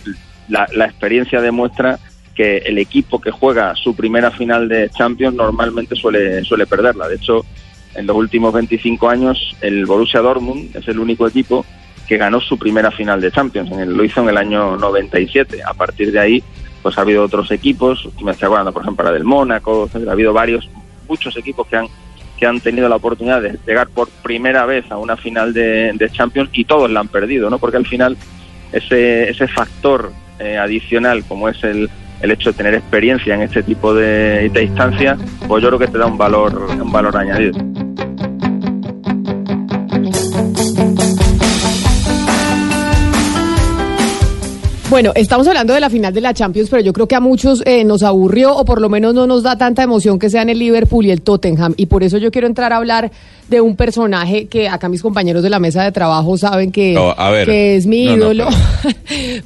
la, 0.49 0.69
la 0.73 0.85
experiencia 0.85 1.40
demuestra 1.40 1.99
que 2.37 2.58
el 2.58 2.79
equipo 2.79 3.20
que 3.20 3.32
juega 3.32 3.75
su 3.75 3.96
primera 3.96 4.31
final 4.31 4.69
de 4.69 4.88
Champions 4.90 5.35
normalmente 5.35 5.96
suele, 5.96 6.44
suele 6.44 6.64
perderla. 6.64 7.08
De 7.08 7.17
hecho, 7.17 7.44
en 7.96 8.06
los 8.06 8.17
últimos 8.17 8.55
25 8.55 9.08
años 9.08 9.56
el 9.62 9.85
Borussia 9.85 10.20
Dortmund 10.20 10.76
es 10.76 10.87
el 10.87 11.00
único 11.00 11.26
equipo 11.26 11.67
que 12.09 12.17
ganó 12.17 12.41
su 12.41 12.59
primera 12.59 12.91
final 12.91 13.21
de 13.21 13.31
Champions. 13.31 13.71
En 13.71 13.81
el- 13.81 13.95
lo 13.97 14.03
hizo 14.03 14.23
en 14.23 14.31
el 14.31 14.37
año 14.39 14.77
97. 14.77 15.63
A 15.63 15.75
partir 15.75 16.11
de 16.11 16.19
ahí, 16.19 16.43
pues 16.83 16.97
ha 16.97 17.03
habido 17.03 17.23
otros 17.23 17.51
equipos. 17.51 18.09
Me 18.23 18.33
estoy 18.33 18.47
acordando, 18.47 18.73
por 18.73 18.83
ejemplo, 18.83 19.05
la 19.05 19.13
del 19.13 19.25
Mónaco. 19.25 19.89
Ha 20.09 20.13
habido 20.13 20.33
varios, 20.33 20.69
muchos 21.09 21.37
equipos 21.37 21.67
que 21.69 21.77
han 21.77 21.87
que 22.39 22.47
han 22.47 22.61
tenido 22.61 22.89
la 22.89 22.95
oportunidad 22.95 23.43
de 23.43 23.59
llegar 23.67 23.89
por 23.89 24.09
primera 24.23 24.65
vez 24.65 24.89
a 24.93 24.97
una 24.97 25.17
final 25.17 25.53
de, 25.53 25.91
de 25.93 26.09
Champions 26.09 26.49
y 26.53 26.65
todos 26.65 26.89
la 26.89 27.01
han 27.01 27.09
perdido, 27.09 27.51
¿no? 27.51 27.59
Porque 27.59 27.77
al 27.79 27.85
final 27.85 28.17
ese, 28.73 29.29
ese 29.29 29.49
factor 29.49 30.13
eh, 30.39 30.57
adicional 30.57 31.25
como 31.27 31.49
es 31.49 31.65
el, 31.65 31.91
el 32.23 32.31
hecho 32.31 32.53
de 32.53 32.57
tener 32.57 32.75
experiencia 32.75 33.35
en 33.35 33.43
este 33.43 33.65
tipo 33.65 33.93
de, 33.93 34.51
de 34.51 34.63
instancias, 34.63 35.19
pues 35.49 35.65
yo 35.65 35.69
creo 35.71 35.81
que 35.81 35.89
te 35.89 35.99
da 35.99 36.07
un 36.07 36.17
valor, 36.17 36.55
un 36.81 36.93
valor 36.93 37.17
añadido. 37.17 37.59
Bueno, 44.90 45.12
estamos 45.14 45.46
hablando 45.46 45.75
de 45.75 45.81
la 45.81 45.90
final 45.90 46.14
de 46.14 46.23
la 46.23 46.32
Champions, 46.32 46.70
pero 46.70 46.82
yo 46.82 46.94
creo 46.94 47.06
que 47.06 47.14
a 47.14 47.20
muchos 47.20 47.62
eh, 47.67 47.85
nos 47.85 48.02
aburrió 48.02 48.57
o 48.57 48.64
por 48.64 48.80
lo 48.80 48.88
menos 48.88 49.12
no 49.12 49.26
nos 49.26 49.42
da 49.42 49.59
tanta 49.59 49.83
emoción 49.83 50.18
que 50.18 50.30
sean 50.30 50.49
el 50.49 50.59
Liverpool 50.59 51.04
y 51.04 51.11
el 51.11 51.21
Tottenham. 51.21 51.75
Y 51.76 51.87
por 51.87 52.02
eso 52.02 52.16
yo 52.16 52.30
quiero 52.30 52.47
entrar 52.47 52.73
a 52.73 52.78
hablar 52.78 53.12
de 53.49 53.61
un 53.61 53.76
personaje 53.76 54.47
que 54.47 54.69
acá 54.69 54.88
mis 54.88 55.02
compañeros 55.02 55.43
de 55.43 55.50
la 55.50 55.59
mesa 55.59 55.83
de 55.85 55.93
trabajo 55.93 56.37
saben 56.37 56.71
que, 56.71 56.93
No, 56.93 57.14
a 57.17 57.31
ver. 57.31 57.47
que 57.47 57.76
es 57.76 57.87
mi 57.87 58.05
No, 58.05 58.11
no, 58.11 58.17
ídolo. 58.33 58.49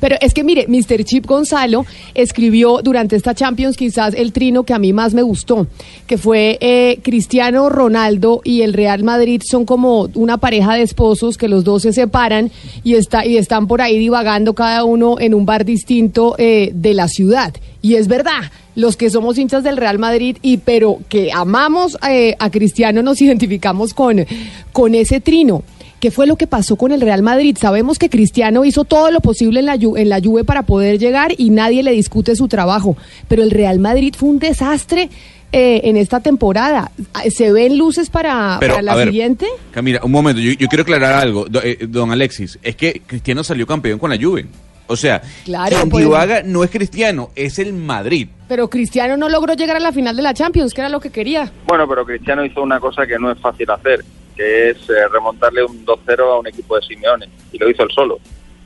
pero 0.00 0.16
es 0.21 0.35
que 0.35 0.44
mire, 0.44 0.66
Mr. 0.68 1.04
Chip 1.04 1.26
Gonzalo 1.26 1.85
escribió 2.14 2.80
durante 2.82 3.16
esta 3.16 3.35
Champions 3.35 3.76
quizás 3.76 4.14
el 4.14 4.32
trino 4.32 4.64
que 4.64 4.75
a 4.75 4.78
mí 4.78 4.92
más 4.92 5.14
me 5.14 5.23
gustó, 5.23 5.66
que 6.06 6.18
fue 6.18 6.59
eh, 6.61 6.99
Cristiano 7.02 7.68
Ronaldo 7.68 8.40
y 8.44 8.62
el 8.62 8.73
Real 8.73 9.04
Madrid 9.04 9.40
son 9.44 9.64
como 9.64 10.09
una 10.14 10.38
pareja 10.38 10.75
de 10.75 10.82
esposos 10.82 11.37
que 11.38 11.49
los 11.49 11.64
dos 11.64 11.82
se 11.82 11.92
separan 11.92 12.50
y, 12.85 12.94
está, 12.94 13.25
y 13.25 13.37
están 13.37 13.66
por 13.66 13.80
ahí 13.82 13.99
divagando 13.99 14.54
cada 14.54 14.85
uno 14.85 15.16
en 15.21 15.35
un 15.35 15.47
bar 15.47 15.64
distinto 15.64 16.35
eh, 16.38 16.71
de 16.75 16.94
la 16.94 17.09
ciudad. 17.09 17.54
Y 17.82 17.96
es 17.96 18.06
verdad, 18.08 18.50
los 18.76 18.96
que 18.96 19.10
somos 19.10 19.36
hinchas 19.38 19.64
del 19.64 19.76
Real 19.76 19.98
Madrid 19.98 20.36
y 20.40 20.58
pero 20.58 20.98
que 21.08 21.32
amamos 21.32 21.98
eh, 22.08 22.36
a 22.38 22.48
Cristiano 22.50 23.02
nos 23.02 23.20
identificamos 23.22 23.92
con, 23.92 24.24
con 24.72 24.94
ese 24.94 25.20
trino. 25.20 25.62
¿Qué 25.98 26.10
fue 26.10 26.26
lo 26.26 26.34
que 26.36 26.48
pasó 26.48 26.74
con 26.76 26.90
el 26.90 27.00
Real 27.00 27.22
Madrid? 27.22 27.56
Sabemos 27.60 27.96
que 27.98 28.08
Cristiano 28.10 28.64
hizo 28.64 28.82
todo 28.84 29.10
lo 29.12 29.20
posible 29.20 29.60
en 29.60 29.66
la, 29.66 29.74
en 29.74 30.08
la 30.08 30.20
Juve 30.20 30.42
para 30.44 30.62
poder 30.62 30.98
llegar 30.98 31.32
y 31.38 31.50
nadie 31.50 31.82
le 31.84 31.92
discute 31.92 32.34
su 32.34 32.48
trabajo, 32.48 32.96
pero 33.28 33.42
el 33.44 33.52
Real 33.52 33.78
Madrid 33.78 34.12
fue 34.18 34.28
un 34.30 34.40
desastre 34.40 35.10
eh, 35.52 35.80
en 35.84 35.96
esta 35.96 36.18
temporada. 36.18 36.90
¿Se 37.32 37.52
ven 37.52 37.78
luces 37.78 38.10
para, 38.10 38.56
Pero, 38.58 38.72
para 38.74 38.82
la 38.82 38.92
a 38.92 38.96
ver, 38.96 39.08
siguiente? 39.08 39.46
Camila, 39.70 40.00
un 40.02 40.10
momento, 40.10 40.40
yo, 40.40 40.50
yo 40.52 40.66
quiero 40.66 40.82
aclarar 40.82 41.14
algo, 41.14 41.44
do- 41.48 41.62
eh, 41.62 41.78
don 41.88 42.10
Alexis. 42.10 42.58
Es 42.64 42.74
que 42.74 43.02
Cristiano 43.06 43.44
salió 43.44 43.64
campeón 43.66 44.00
con 44.00 44.10
la 44.10 44.16
Juve. 44.20 44.46
O 44.92 44.96
sea, 44.96 45.22
Claro, 45.44 45.75
quien 45.76 45.88
pues- 45.88 46.04
divaga 46.04 46.42
no 46.44 46.62
es 46.62 46.70
Cristiano, 46.70 47.30
es 47.34 47.58
el 47.58 47.72
Madrid. 47.72 48.28
Pero 48.46 48.68
Cristiano 48.68 49.16
no 49.16 49.28
logró 49.30 49.54
llegar 49.54 49.76
a 49.76 49.80
la 49.80 49.90
final 49.92 50.14
de 50.14 50.22
la 50.22 50.34
Champions, 50.34 50.75
que 50.75 50.82
era 50.82 50.90
lo 50.90 51.00
que 51.00 51.11
quería. 51.11 51.50
Bueno, 51.66 51.88
pero 51.88 52.04
Cristiano 52.04 52.44
hizo 52.44 52.62
una 52.62 52.78
cosa 52.78 53.06
que 53.06 53.18
no 53.18 53.30
es 53.30 53.38
fácil 53.40 53.70
hacer, 53.70 54.04
que 54.37 54.70
es 54.70 54.76
eh, 54.90 55.08
remontarle 55.11 55.64
un 55.64 55.84
2-0 55.87 56.20
a 56.34 56.38
un 56.40 56.46
equipo 56.46 56.76
de 56.76 56.82
Simeone, 56.82 57.26
y 57.52 57.58
lo 57.58 57.70
hizo 57.70 57.82
él 57.84 57.88
solo. 57.94 58.18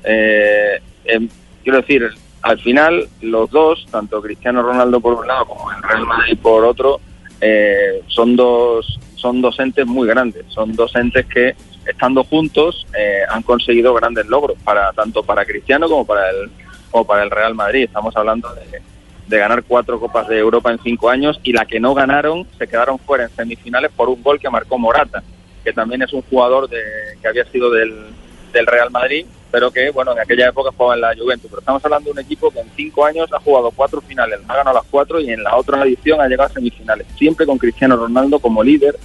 Eh, 0.03 0.81
quiero 1.63 1.81
decir, 1.81 2.09
al 2.43 2.59
final 2.61 3.09
los 3.23 3.51
dos, 3.51 3.87
tanto 3.91 4.21
Cristiano 4.21 4.63
Ronaldo 4.63 5.01
por 5.01 5.15
un 5.15 5.27
lado 5.27 5.47
como 5.47 5.71
el 5.71 5.83
Real 5.83 6.07
Madrid 6.07 6.37
por 6.43 6.65
otro, 6.65 7.01
eh, 7.41 8.03
son 8.09 8.35
dos 8.35 8.99
son 9.15 9.41
dos 9.41 9.59
entes 9.61 9.87
muy 9.87 10.07
grandes, 10.09 10.45
son 10.49 10.75
dos 10.75 10.95
entes 10.97 11.27
que 11.27 11.55
estando 11.87 12.25
juntos, 12.25 12.87
eh, 12.97 13.23
han 13.29 13.43
conseguido 13.43 13.95
grandes 13.95 14.27
logros, 14.27 14.59
para 14.65 14.93
tanto 14.93 15.23
para 15.23 15.45
Cristiano 15.45 15.89
como 15.89 16.05
para 16.05 16.31
el, 16.31 16.51
como 16.91 17.07
para 17.07 17.23
el 17.23 17.31
Real 17.31 17.55
Madrid. 17.55 17.85
Estamos 17.85 18.17
hablando 18.17 18.49
de, 18.55 18.83
ganar 19.39 19.65
cuatro 19.65 19.99
Copas 19.99 20.29
de 20.29 20.39
Europa 20.39 20.71
en 20.71 20.79
cinco 20.83 21.11
años 21.11 21.41
y 21.43 21.53
la 21.53 21.67
que 21.67 21.81
no 21.81 21.95
ganaron 21.95 22.47
se 22.59 22.69
quedaron 22.69 22.99
fuera 22.99 23.25
en 23.25 23.31
semifinales 23.31 23.91
por 23.95 24.09
un 24.09 24.23
gol 24.23 24.41
que 24.41 24.49
marcó 24.49 24.79
Morata, 24.79 25.23
que 25.65 25.73
también 25.73 26.03
es 26.03 26.13
un 26.13 26.23
jugador 26.23 26.69
de, 26.69 26.81
que 27.21 27.29
había 27.29 27.45
sido 27.47 27.71
del, 27.71 28.07
del 28.53 28.67
Real 28.67 28.91
Madrid, 28.91 29.27
pero 29.51 29.71
que, 29.71 29.91
bueno, 29.91 30.13
en 30.13 30.21
aquella 30.21 30.49
época 30.49 30.71
jugaba 30.77 30.95
en 30.95 31.01
la 31.01 31.15
Juventus. 31.17 31.49
Pero 31.49 31.61
estamos 31.61 31.85
hablando 31.85 32.07
de 32.07 32.13
un 32.13 32.19
equipo 32.19 32.51
que 32.51 32.61
en 32.61 32.71
cinco 32.77 33.05
años 33.05 33.33
ha 33.33 33.41
jugado 33.41 33.71
cuatro 33.71 34.01
finales, 34.01 34.41
ha 34.47 34.57
ganado 34.57 34.77
las 34.77 34.87
cuatro 34.91 35.21
y 35.21 35.31
en 35.31 35.43
la 35.43 35.57
otra 35.57 35.83
edición 35.85 36.21
ha 36.21 36.29
llegado 36.29 36.51
a 36.51 36.53
semifinales. 36.53 37.07
Siempre 37.17 37.47
con 37.47 37.59
Cristiano 37.59 37.97
Ronaldo 37.97 38.39
como 38.39 38.63
líder, 38.63 38.97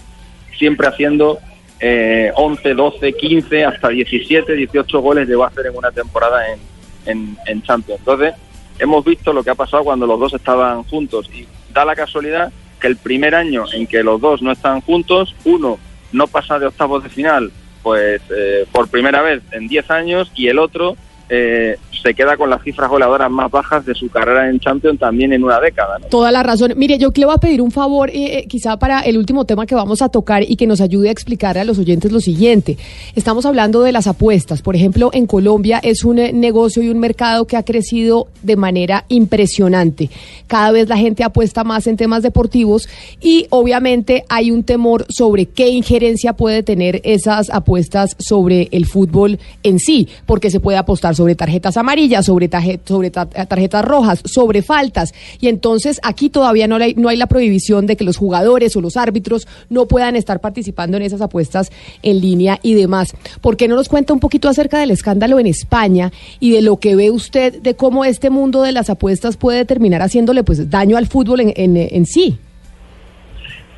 siempre 0.58 0.88
haciendo 0.88 1.40
eh, 1.82 2.32
11, 2.36 2.74
12, 2.74 3.14
15, 3.14 3.66
hasta 3.66 3.90
17, 3.90 4.54
18 4.54 5.02
goles 5.02 5.28
llegó 5.28 5.44
a 5.44 5.48
hacer 5.48 5.66
en 5.66 5.76
una 5.76 5.92
temporada 5.92 6.42
en, 6.48 6.60
en, 7.06 7.38
en 7.48 7.62
Champions. 7.64 8.00
Entonces, 8.00 8.36
hemos 8.80 9.04
visto 9.04 9.34
lo 9.34 9.44
que 9.44 9.50
ha 9.50 9.56
pasado 9.56 9.84
cuando 9.84 10.06
los 10.06 10.20
dos 10.20 10.34
estaban 10.34 10.84
juntos 10.84 11.30
y 11.34 11.48
da 11.74 11.84
la 11.84 11.96
casualidad 11.96 12.52
que 12.80 12.88
el 12.88 12.98
primer 12.98 13.36
año 13.36 13.66
en 13.74 13.88
que 13.88 14.04
los 14.04 14.22
dos 14.22 14.42
no 14.42 14.52
están 14.52 14.82
juntos, 14.82 15.36
uno 15.44 15.80
no 16.12 16.28
pasa 16.28 16.60
de 16.60 16.68
octavos 16.68 17.04
de 17.04 17.10
final 17.10 17.52
pues 17.84 18.22
eh, 18.30 18.66
por 18.72 18.88
primera 18.90 19.22
vez 19.22 19.42
en 19.52 19.68
10 19.68 19.92
años 19.92 20.32
y 20.36 20.48
el 20.48 20.60
otro 20.60 20.96
eh, 21.34 21.78
se 22.02 22.14
queda 22.14 22.36
con 22.36 22.50
las 22.50 22.62
cifras 22.64 22.90
goleadoras 22.90 23.30
más 23.30 23.50
bajas 23.50 23.86
de 23.86 23.94
su 23.94 24.10
carrera 24.10 24.50
en 24.50 24.60
Champions 24.60 25.00
también 25.00 25.32
en 25.34 25.44
una 25.44 25.60
década. 25.60 25.98
Toda 26.10 26.32
la 26.32 26.44
razón. 26.44 26.74
Mire, 26.76 26.98
yo 26.98 27.10
le 27.16 27.26
voy 27.26 27.36
a 27.36 27.38
pedir 27.38 27.62
un 27.62 27.72
favor, 27.72 28.10
eh, 28.10 28.40
eh, 28.40 28.48
quizá 28.48 28.78
para 28.78 29.02
el 29.02 29.18
último 29.18 29.46
tema 29.46 29.66
que 29.66 29.76
vamos 29.76 30.02
a 30.02 30.10
tocar 30.10 30.44
y 30.44 30.56
que 30.56 30.68
nos 30.68 30.82
ayude 30.82 31.10
a 31.10 31.12
explicar 31.12 31.58
a 31.58 31.64
los 31.64 31.78
oyentes 31.78 32.12
lo 32.12 32.20
siguiente. 32.20 32.78
Estamos 33.16 33.46
hablando 33.46 33.82
de 33.82 33.92
las 33.92 34.08
apuestas. 34.08 34.62
Por 34.62 34.76
ejemplo, 34.76 35.12
en 35.14 35.28
Colombia 35.28 35.80
es 35.84 36.04
un 36.04 36.20
eh, 36.20 36.34
negocio 36.34 36.82
y 36.82 36.90
un 36.90 37.00
mercado 37.00 37.46
que 37.46 37.56
ha 37.56 37.64
crecido 37.64 38.28
de 38.42 38.56
manera 38.56 39.06
impresionante. 39.08 40.10
Cada 40.48 40.72
vez 40.72 40.90
la 40.90 40.98
gente 40.98 41.24
apuesta 41.24 41.64
más 41.64 41.88
en 41.88 41.98
temas 41.98 42.24
deportivos 42.24 42.90
y 43.22 43.46
obviamente 43.52 44.26
hay 44.28 44.52
un 44.52 44.64
temor 44.64 45.06
sobre 45.10 45.46
qué 45.46 45.70
injerencia 45.70 46.34
puede 46.34 46.64
tener 46.64 47.00
esas 47.04 47.50
apuestas 47.52 48.16
sobre 48.18 48.68
el 48.72 48.86
fútbol 48.86 49.40
en 49.64 49.80
sí, 49.80 50.08
porque 50.26 50.50
se 50.50 50.60
puede 50.60 50.78
apostar 50.78 51.16
sobre 51.16 51.21
tarjetas 51.36 51.78
amarillas, 51.78 52.26
sobre, 52.26 52.50
sobre 52.86 53.12
ta- 53.12 53.26
tarjetas 53.28 53.86
rojas, 53.86 54.22
sobre 54.26 54.62
faltas. 54.62 55.14
Y 55.40 55.48
entonces 55.48 56.00
aquí 56.04 56.30
todavía 56.30 56.68
no 56.68 56.76
hay, 56.76 56.94
no 56.96 57.10
hay 57.10 57.18
la 57.18 57.28
prohibición 57.28 57.86
de 57.88 57.96
que 57.96 58.04
los 58.04 58.18
jugadores 58.18 58.76
o 58.76 58.82
los 58.82 58.98
árbitros 58.98 59.48
no 59.70 59.86
puedan 59.88 60.16
estar 60.16 60.40
participando 60.42 60.98
en 60.98 61.04
esas 61.04 61.22
apuestas 61.22 61.72
en 62.04 62.20
línea 62.22 62.60
y 62.64 62.74
demás. 62.74 63.14
¿Por 63.42 63.58
qué 63.58 63.68
no 63.68 63.76
nos 63.76 63.90
cuenta 63.90 64.14
un 64.14 64.20
poquito 64.20 64.50
acerca 64.50 64.80
del 64.80 64.92
escándalo 64.92 65.40
en 65.40 65.48
España 65.48 66.12
y 66.40 66.52
de 66.52 66.62
lo 66.62 66.78
que 66.78 66.96
ve 66.96 67.12
usted 67.12 67.62
de 67.62 67.76
cómo 67.76 68.06
este 68.06 68.30
mundo 68.30 68.62
de 68.64 68.72
las 68.72 68.90
apuestas 68.90 69.38
puede 69.38 69.66
terminar 69.66 70.02
haciéndole 70.02 70.44
pues 70.44 70.70
daño 70.70 70.98
al 70.98 71.08
fútbol 71.08 71.42
en, 71.42 71.54
en, 71.56 71.78
en 71.78 72.06
sí? 72.06 72.38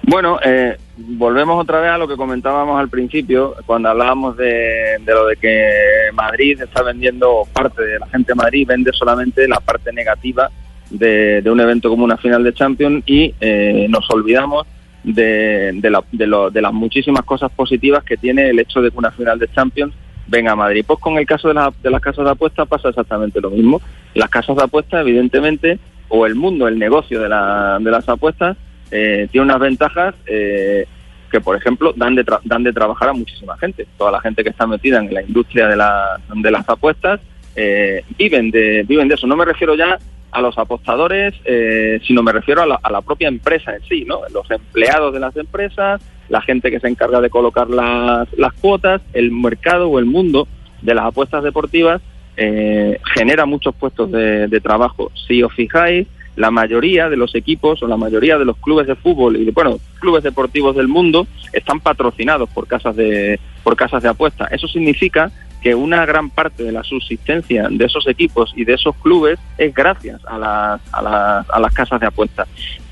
Bueno, 0.05 0.37
eh, 0.45 0.77
volvemos 0.97 1.59
otra 1.61 1.79
vez 1.79 1.91
a 1.91 1.97
lo 1.97 2.07
que 2.07 2.15
comentábamos 2.15 2.79
al 2.79 2.89
principio, 2.89 3.55
cuando 3.65 3.89
hablábamos 3.89 4.37
de, 4.37 4.97
de 5.03 5.13
lo 5.13 5.27
de 5.27 5.35
que 5.37 5.67
Madrid 6.13 6.61
está 6.61 6.83
vendiendo, 6.83 7.43
parte 7.51 7.81
de 7.83 7.99
la 7.99 8.07
gente 8.07 8.31
de 8.33 8.35
Madrid 8.35 8.67
vende 8.67 8.91
solamente 8.93 9.47
la 9.47 9.59
parte 9.59 9.91
negativa 9.91 10.49
de, 10.89 11.41
de 11.41 11.49
un 11.49 11.59
evento 11.59 11.89
como 11.89 12.03
una 12.03 12.17
final 12.17 12.43
de 12.43 12.53
Champions 12.53 13.03
y 13.07 13.33
eh, 13.41 13.87
nos 13.89 14.09
olvidamos 14.11 14.67
de, 15.03 15.71
de, 15.73 15.89
la- 15.89 16.03
de 16.11 16.27
lo- 16.27 16.49
de 16.51 16.61
las 16.61 16.71
muchísimas 16.73 17.23
cosas 17.25 17.51
positivas 17.51 18.03
que 18.03 18.15
tiene 18.17 18.49
el 18.49 18.59
hecho 18.59 18.81
de 18.81 18.91
que 18.91 18.97
una 18.97 19.11
final 19.11 19.39
de 19.39 19.51
Champions 19.51 19.93
venga 20.27 20.51
a 20.51 20.55
Madrid. 20.55 20.85
Pues 20.87 20.99
con 20.99 21.17
el 21.17 21.25
caso 21.25 21.47
de, 21.47 21.55
la- 21.55 21.73
de 21.81 21.89
las 21.89 22.01
casas 22.01 22.23
de 22.23 22.31
apuestas 22.31 22.67
pasa 22.67 22.89
exactamente 22.89 23.41
lo 23.41 23.49
mismo. 23.49 23.81
Las 24.13 24.29
casas 24.29 24.55
de 24.55 24.63
apuestas, 24.63 25.01
evidentemente, 25.01 25.79
o 26.07 26.25
el 26.27 26.35
mundo, 26.35 26.67
el 26.67 26.77
negocio 26.77 27.19
de, 27.21 27.27
la- 27.29 27.79
de 27.81 27.91
las 27.91 28.07
apuestas, 28.07 28.55
eh, 28.93 29.27
tiene 29.31 29.45
unas 29.45 29.59
ventajas 29.59 30.13
eh, 30.27 30.85
que, 31.31 31.41
por 31.41 31.55
ejemplo, 31.57 31.93
dan 31.95 32.13
de, 32.15 32.23
tra- 32.23 32.41
dan 32.43 32.63
de 32.63 32.71
trabajar 32.71 33.09
a 33.09 33.13
muchísima 33.13 33.57
gente. 33.57 33.87
Toda 33.97 34.11
la 34.11 34.21
gente 34.21 34.43
que 34.43 34.51
está 34.51 34.67
metida 34.67 34.99
en 34.99 35.13
la 35.13 35.21
industria 35.23 35.67
de, 35.67 35.75
la- 35.75 36.19
de 36.33 36.51
las 36.51 36.67
apuestas 36.69 37.19
eh, 37.55 38.03
viven, 38.17 38.51
de, 38.51 38.83
viven 38.87 39.07
de 39.07 39.15
eso. 39.15 39.25
No 39.27 39.35
me 39.35 39.45
refiero 39.45 39.73
ya 39.75 39.97
a 40.31 40.41
los 40.41 40.57
apostadores, 40.57 41.33
eh, 41.45 41.99
sino 42.07 42.23
me 42.23 42.31
refiero 42.31 42.61
a 42.63 42.65
la, 42.65 42.79
a 42.81 42.91
la 42.91 43.01
propia 43.01 43.27
empresa 43.27 43.75
en 43.75 43.83
sí, 43.83 44.03
¿no? 44.05 44.21
Los 44.33 44.49
empleados 44.49 45.13
de 45.13 45.19
las 45.19 45.35
empresas, 45.37 46.01
la 46.29 46.41
gente 46.41 46.71
que 46.71 46.79
se 46.79 46.87
encarga 46.87 47.21
de 47.21 47.29
colocar 47.29 47.69
las, 47.69 48.27
las 48.37 48.53
cuotas, 48.53 49.01
el 49.13 49.31
mercado 49.31 49.89
o 49.89 49.99
el 49.99 50.05
mundo 50.05 50.47
de 50.81 50.95
las 50.95 51.05
apuestas 51.05 51.43
deportivas 51.43 52.01
eh, 52.35 52.99
genera 53.15 53.45
muchos 53.45 53.75
puestos 53.75 54.11
de, 54.11 54.47
de 54.47 54.59
trabajo. 54.59 55.11
Si 55.27 55.43
os 55.43 55.53
fijáis, 55.53 56.07
la 56.35 56.51
mayoría 56.51 57.09
de 57.09 57.17
los 57.17 57.35
equipos 57.35 57.81
o 57.83 57.87
la 57.87 57.97
mayoría 57.97 58.37
de 58.37 58.45
los 58.45 58.57
clubes 58.57 58.87
de 58.87 58.95
fútbol 58.95 59.37
y 59.37 59.51
bueno 59.51 59.79
clubes 59.99 60.23
deportivos 60.23 60.75
del 60.75 60.87
mundo 60.87 61.27
están 61.51 61.79
patrocinados 61.79 62.49
por 62.49 62.67
casas 62.67 62.95
de 62.95 63.39
por 63.63 63.75
casas 63.75 64.03
de 64.03 64.09
apuestas. 64.09 64.51
Eso 64.51 64.67
significa 64.67 65.31
que 65.61 65.73
una 65.73 66.05
gran 66.05 66.29
parte 66.29 66.63
de 66.63 66.73
la 66.73 66.83
subsistencia 66.83 67.67
de 67.69 67.85
esos 67.85 68.05
equipos 68.07 68.53
y 68.55 68.65
de 68.65 68.73
esos 68.73 68.95
clubes 68.97 69.39
es 69.57 69.73
gracias 69.73 70.19
a 70.25 70.37
las, 70.37 70.81
a 70.91 71.01
las, 71.01 71.49
a 71.49 71.59
las 71.59 71.73
casas 71.73 72.01
de 72.01 72.07
apuestas. 72.07 72.49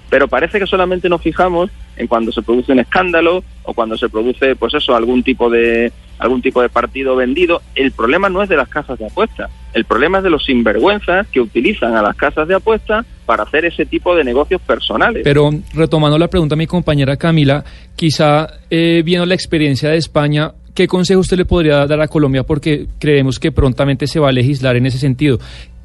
Pero 0.09 0.27
parece 0.27 0.59
que 0.59 0.67
solamente 0.67 1.09
nos 1.09 1.21
fijamos 1.21 1.69
en 1.97 2.07
cuando 2.07 2.31
se 2.31 2.41
produce 2.41 2.71
un 2.71 2.79
escándalo 2.79 3.43
o 3.63 3.73
cuando 3.73 3.97
se 3.97 4.09
produce, 4.09 4.55
pues 4.55 4.73
eso, 4.73 4.95
algún 4.95 5.23
tipo 5.23 5.49
de 5.49 5.91
algún 6.19 6.41
tipo 6.41 6.61
de 6.61 6.69
partido 6.69 7.15
vendido. 7.15 7.61
El 7.75 7.91
problema 7.91 8.29
no 8.29 8.43
es 8.43 8.49
de 8.49 8.55
las 8.55 8.69
casas 8.69 8.99
de 8.99 9.07
apuestas. 9.07 9.49
El 9.73 9.85
problema 9.85 10.19
es 10.19 10.23
de 10.23 10.29
los 10.29 10.45
sinvergüenzas 10.45 11.27
que 11.27 11.41
utilizan 11.41 11.95
a 11.95 12.01
las 12.01 12.15
casas 12.15 12.47
de 12.47 12.55
apuestas 12.55 13.05
para 13.31 13.43
hacer 13.43 13.63
ese 13.63 13.85
tipo 13.85 14.13
de 14.13 14.25
negocios 14.25 14.59
personales. 14.59 15.21
Pero 15.23 15.51
retomando 15.73 16.17
la 16.17 16.27
pregunta 16.27 16.55
a 16.55 16.57
mi 16.57 16.67
compañera 16.67 17.15
Camila, 17.15 17.63
quizá 17.95 18.45
eh, 18.69 19.03
viendo 19.05 19.25
la 19.25 19.35
experiencia 19.35 19.89
de 19.89 19.95
España, 19.95 20.51
¿qué 20.75 20.85
consejo 20.85 21.21
usted 21.21 21.37
le 21.37 21.45
podría 21.45 21.87
dar 21.87 22.01
a 22.01 22.09
Colombia? 22.09 22.43
Porque 22.43 22.87
creemos 22.99 23.39
que 23.39 23.53
prontamente 23.53 24.05
se 24.05 24.19
va 24.19 24.27
a 24.27 24.31
legislar 24.33 24.75
en 24.75 24.85
ese 24.85 24.97
sentido. 24.97 25.39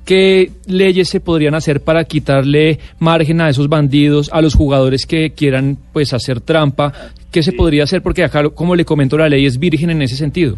¿Qué 0.04 0.50
leyes 0.66 1.08
se 1.08 1.20
podrían 1.20 1.54
hacer 1.54 1.82
para 1.82 2.02
quitarle 2.02 2.80
margen 2.98 3.40
a 3.40 3.48
esos 3.48 3.68
bandidos, 3.68 4.28
a 4.32 4.42
los 4.42 4.56
jugadores 4.56 5.06
que 5.06 5.30
quieran 5.30 5.78
pues 5.92 6.12
hacer 6.14 6.40
trampa? 6.40 6.92
¿Qué 7.30 7.44
se 7.44 7.52
podría 7.52 7.84
hacer? 7.84 8.02
Porque 8.02 8.24
acá, 8.24 8.42
como 8.50 8.74
le 8.74 8.84
comento, 8.84 9.16
la 9.16 9.28
ley 9.28 9.46
es 9.46 9.60
virgen 9.60 9.90
en 9.90 10.02
ese 10.02 10.16
sentido. 10.16 10.56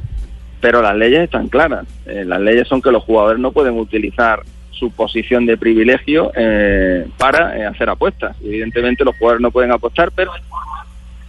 pero 0.63 0.81
las 0.81 0.97
leyes 0.97 1.21
están 1.25 1.49
claras. 1.49 1.87
Eh, 2.07 2.25
las 2.25 2.41
leyes 2.41 2.67
son 2.67 2.81
que 2.81 2.91
los 2.91 3.05
jugadores 3.05 3.39
no 3.39 3.53
pueden 3.53 3.79
utilizar 3.79 4.41
su 4.79 4.91
posición 4.91 5.47
de 5.47 5.57
privilegio 5.57 6.33
eh, 6.37 7.07
para 7.19 7.59
eh, 7.59 7.67
hacer 7.67 7.89
apuestas. 7.91 8.37
Evidentemente 8.43 9.05
los 9.05 9.17
jugadores 9.17 9.43
no 9.43 9.51
pueden 9.51 9.73
apostar, 9.73 10.13
pero 10.15 10.33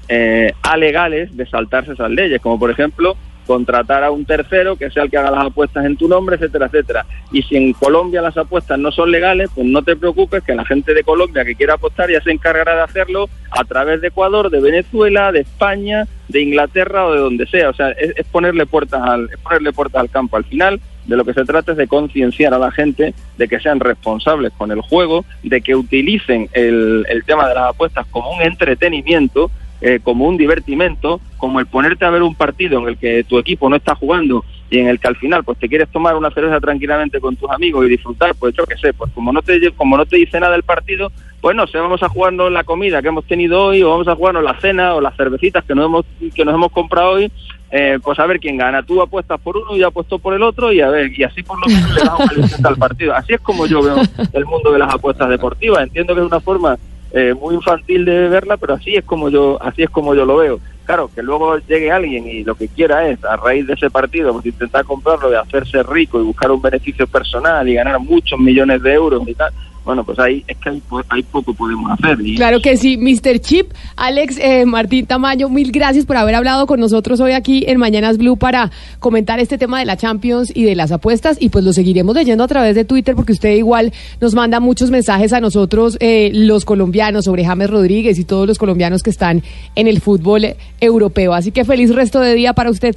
eh, 0.07 0.53
alegales 0.63 1.35
de 1.35 1.45
saltarse 1.45 1.93
esas 1.93 2.11
leyes, 2.11 2.41
como 2.41 2.59
por 2.59 2.71
ejemplo 2.71 3.15
contratar 3.49 4.03
a 4.03 4.11
un 4.11 4.25
tercero 4.25 4.75
que 4.75 4.91
sea 4.91 5.01
el 5.01 5.09
que 5.09 5.17
haga 5.17 5.31
las 5.31 5.47
apuestas 5.47 5.83
en 5.83 5.97
tu 5.97 6.07
nombre, 6.07 6.35
etcétera, 6.35 6.67
etcétera. 6.67 7.05
Y 7.31 7.41
si 7.41 7.55
en 7.57 7.73
Colombia 7.73 8.21
las 8.21 8.37
apuestas 8.37 8.77
no 8.77 8.91
son 8.91 9.09
legales, 9.11 9.49
pues 9.55 9.65
no 9.65 9.81
te 9.81 9.95
preocupes 9.95 10.43
que 10.43 10.53
la 10.53 10.63
gente 10.65 10.93
de 10.93 11.03
Colombia 11.03 11.43
que 11.43 11.55
quiera 11.55 11.73
apostar 11.73 12.11
ya 12.11 12.21
se 12.21 12.31
encargará 12.31 12.75
de 12.75 12.81
hacerlo 12.83 13.27
a 13.49 13.63
través 13.63 14.01
de 14.01 14.09
Ecuador, 14.09 14.51
de 14.51 14.61
Venezuela, 14.61 15.31
de 15.31 15.39
España, 15.39 16.07
de 16.27 16.41
Inglaterra 16.41 17.07
o 17.07 17.13
de 17.13 17.19
donde 17.21 17.47
sea. 17.47 17.71
O 17.71 17.73
sea, 17.73 17.89
es, 17.89 18.13
es 18.17 18.27
ponerle 18.27 18.67
puertas 18.67 19.01
al 19.01 19.31
es 19.31 19.37
ponerle 19.39 19.73
puertas 19.73 20.01
al 20.01 20.11
campo. 20.11 20.37
Al 20.37 20.45
final, 20.45 20.79
de 21.09 21.17
lo 21.17 21.25
que 21.25 21.33
se 21.33 21.43
trata 21.43 21.71
es 21.71 21.77
de 21.77 21.87
concienciar 21.87 22.53
a 22.53 22.59
la 22.59 22.71
gente 22.71 23.13
de 23.37 23.47
que 23.47 23.59
sean 23.59 23.79
responsables 23.79 24.53
con 24.57 24.71
el 24.71 24.81
juego, 24.81 25.25
de 25.43 25.59
que 25.61 25.75
utilicen 25.75 26.49
el, 26.53 27.05
el 27.09 27.23
tema 27.25 27.49
de 27.49 27.55
las 27.55 27.71
apuestas 27.71 28.05
como 28.11 28.31
un 28.31 28.41
entretenimiento 28.41 29.49
eh, 29.81 30.01
como 30.03 30.27
un 30.27 30.35
divertimento, 30.35 31.21
como 31.37 31.61
el 31.61 31.65
ponerte 31.65 32.03
a 32.03 32.09
ver 32.09 32.21
un 32.21 32.35
partido 32.35 32.79
en 32.81 32.89
el 32.89 32.97
que 32.97 33.23
tu 33.23 33.39
equipo 33.39 33.69
no 33.69 33.77
está 33.77 33.95
jugando 33.95 34.43
y 34.69 34.77
en 34.77 34.89
el 34.89 34.99
que 34.99 35.07
al 35.07 35.15
final 35.15 35.45
pues 35.45 35.57
te 35.57 35.69
quieres 35.69 35.87
tomar 35.87 36.17
una 36.17 36.31
cerveza 36.31 36.59
tranquilamente 36.59 37.21
con 37.21 37.37
tus 37.37 37.49
amigos 37.49 37.85
y 37.85 37.89
disfrutar, 37.89 38.35
pues 38.35 38.53
yo 38.55 38.65
qué 38.65 38.75
sé, 38.77 38.91
pues 38.91 39.09
como 39.13 39.31
no 39.31 39.41
te 39.41 39.71
como 39.71 39.95
no 39.95 40.05
te 40.05 40.17
dice 40.17 40.37
nada 40.37 40.51
del 40.51 40.63
partido, 40.63 41.13
pues 41.41 41.55
no 41.55 41.67
sé, 41.67 41.77
vamos 41.77 42.03
a 42.03 42.09
jugarnos 42.09 42.51
la 42.51 42.63
comida 42.63 43.01
que 43.01 43.07
hemos 43.07 43.25
tenido 43.25 43.65
hoy 43.65 43.81
o 43.81 43.89
vamos 43.89 44.07
a 44.07 44.15
jugarnos 44.15 44.43
la 44.43 44.59
cena 44.59 44.95
o 44.95 45.01
las 45.01 45.15
cervecitas 45.15 45.63
que 45.63 45.73
nos 45.73 45.85
hemos 45.85 46.05
que 46.35 46.43
nos 46.43 46.53
hemos 46.53 46.71
comprado 46.71 47.11
hoy, 47.11 47.31
eh, 47.71 47.97
pues 48.03 48.19
a 48.19 48.25
ver 48.25 48.39
quién 48.39 48.57
gana. 48.57 48.83
Tú 48.83 49.01
apuestas 49.01 49.39
por 49.39 49.55
uno 49.57 49.75
y 49.75 49.79
yo 49.79 49.87
apuesto 49.87 50.19
por 50.19 50.33
el 50.33 50.43
otro 50.43 50.71
y 50.73 50.81
a 50.81 50.89
ver, 50.89 51.11
y 51.17 51.23
así 51.23 51.43
por 51.43 51.59
lo 51.59 51.67
menos 51.67 51.93
le 51.93 52.03
damos 52.03 52.31
el 52.31 52.65
al 52.65 52.75
partido. 52.75 53.13
Así 53.13 53.33
es 53.33 53.41
como 53.41 53.65
yo 53.65 53.81
veo 53.81 53.97
el 54.33 54.45
mundo 54.45 54.71
de 54.71 54.79
las 54.79 54.93
apuestas 54.93 55.29
deportivas. 55.29 55.83
Entiendo 55.83 56.13
que 56.13 56.21
es 56.21 56.27
una 56.27 56.41
forma 56.41 56.77
eh, 57.11 57.33
muy 57.33 57.55
infantil 57.55 58.05
de 58.05 58.27
verla, 58.27 58.57
pero 58.57 58.73
así 58.73 58.95
es 58.95 59.05
como 59.05 59.29
yo 59.29 59.57
así 59.61 59.83
es 59.83 59.89
como 59.89 60.13
yo 60.13 60.25
lo 60.25 60.37
veo. 60.37 60.59
Claro, 60.85 61.09
que 61.13 61.21
luego 61.21 61.57
llegue 61.59 61.91
alguien 61.91 62.27
y 62.27 62.43
lo 62.43 62.55
que 62.55 62.67
quiera 62.67 63.07
es, 63.07 63.23
a 63.23 63.35
raíz 63.35 63.67
de 63.67 63.73
ese 63.73 63.91
partido, 63.91 64.33
pues 64.33 64.47
intentar 64.47 64.83
comprarlo 64.85 65.31
y 65.31 65.35
hacerse 65.35 65.83
rico 65.83 66.19
y 66.19 66.23
buscar 66.23 66.49
un 66.49 66.61
beneficio 66.61 67.05
personal 67.05 67.69
y 67.69 67.75
ganar 67.75 67.99
muchos 67.99 68.39
millones 68.39 68.81
de 68.81 68.93
euros 68.93 69.21
y 69.27 69.35
tal, 69.35 69.53
bueno, 69.85 70.03
pues 70.03 70.19
ahí 70.19 70.43
es 70.47 70.57
que 70.57 70.69
hay, 70.69 70.81
hay 71.09 71.23
poco 71.23 71.53
podemos 71.53 71.91
hacer. 71.91 72.19
Y, 72.21 72.35
Claro 72.35 72.61
que 72.61 72.77
sí, 72.77 72.97
Mr. 72.97 73.39
Chip, 73.39 73.71
Alex 73.95 74.37
eh, 74.39 74.65
Martín 74.65 75.05
Tamayo, 75.05 75.49
mil 75.49 75.71
gracias 75.71 76.05
por 76.05 76.17
haber 76.17 76.35
hablado 76.35 76.67
con 76.67 76.79
nosotros 76.79 77.19
hoy 77.19 77.31
aquí 77.31 77.63
en 77.67 77.79
Mañanas 77.79 78.17
Blue 78.17 78.37
para 78.37 78.71
comentar 78.99 79.39
este 79.39 79.57
tema 79.57 79.79
de 79.79 79.85
la 79.85 79.97
Champions 79.97 80.51
y 80.55 80.63
de 80.63 80.75
las 80.75 80.91
apuestas 80.91 81.37
y 81.39 81.49
pues 81.49 81.63
lo 81.63 81.73
seguiremos 81.73 82.15
leyendo 82.15 82.43
a 82.43 82.47
través 82.47 82.75
de 82.75 82.85
Twitter 82.85 83.15
porque 83.15 83.31
usted 83.31 83.55
igual 83.55 83.93
nos 84.21 84.35
manda 84.35 84.59
muchos 84.59 84.91
mensajes 84.91 85.33
a 85.33 85.39
nosotros 85.39 85.97
eh, 85.99 86.31
los 86.33 86.65
colombianos 86.65 87.25
sobre 87.25 87.45
James 87.45 87.69
Rodríguez 87.69 88.19
y 88.19 88.25
todos 88.25 88.47
los 88.47 88.57
colombianos 88.57 89.03
que 89.03 89.09
están 89.09 89.43
en 89.75 89.87
el 89.87 90.01
fútbol 90.01 90.55
europeo. 90.79 91.33
Así 91.33 91.51
que 91.51 91.65
feliz 91.65 91.93
resto 91.93 92.19
de 92.19 92.33
día 92.35 92.53
para 92.53 92.69
usted. 92.69 92.95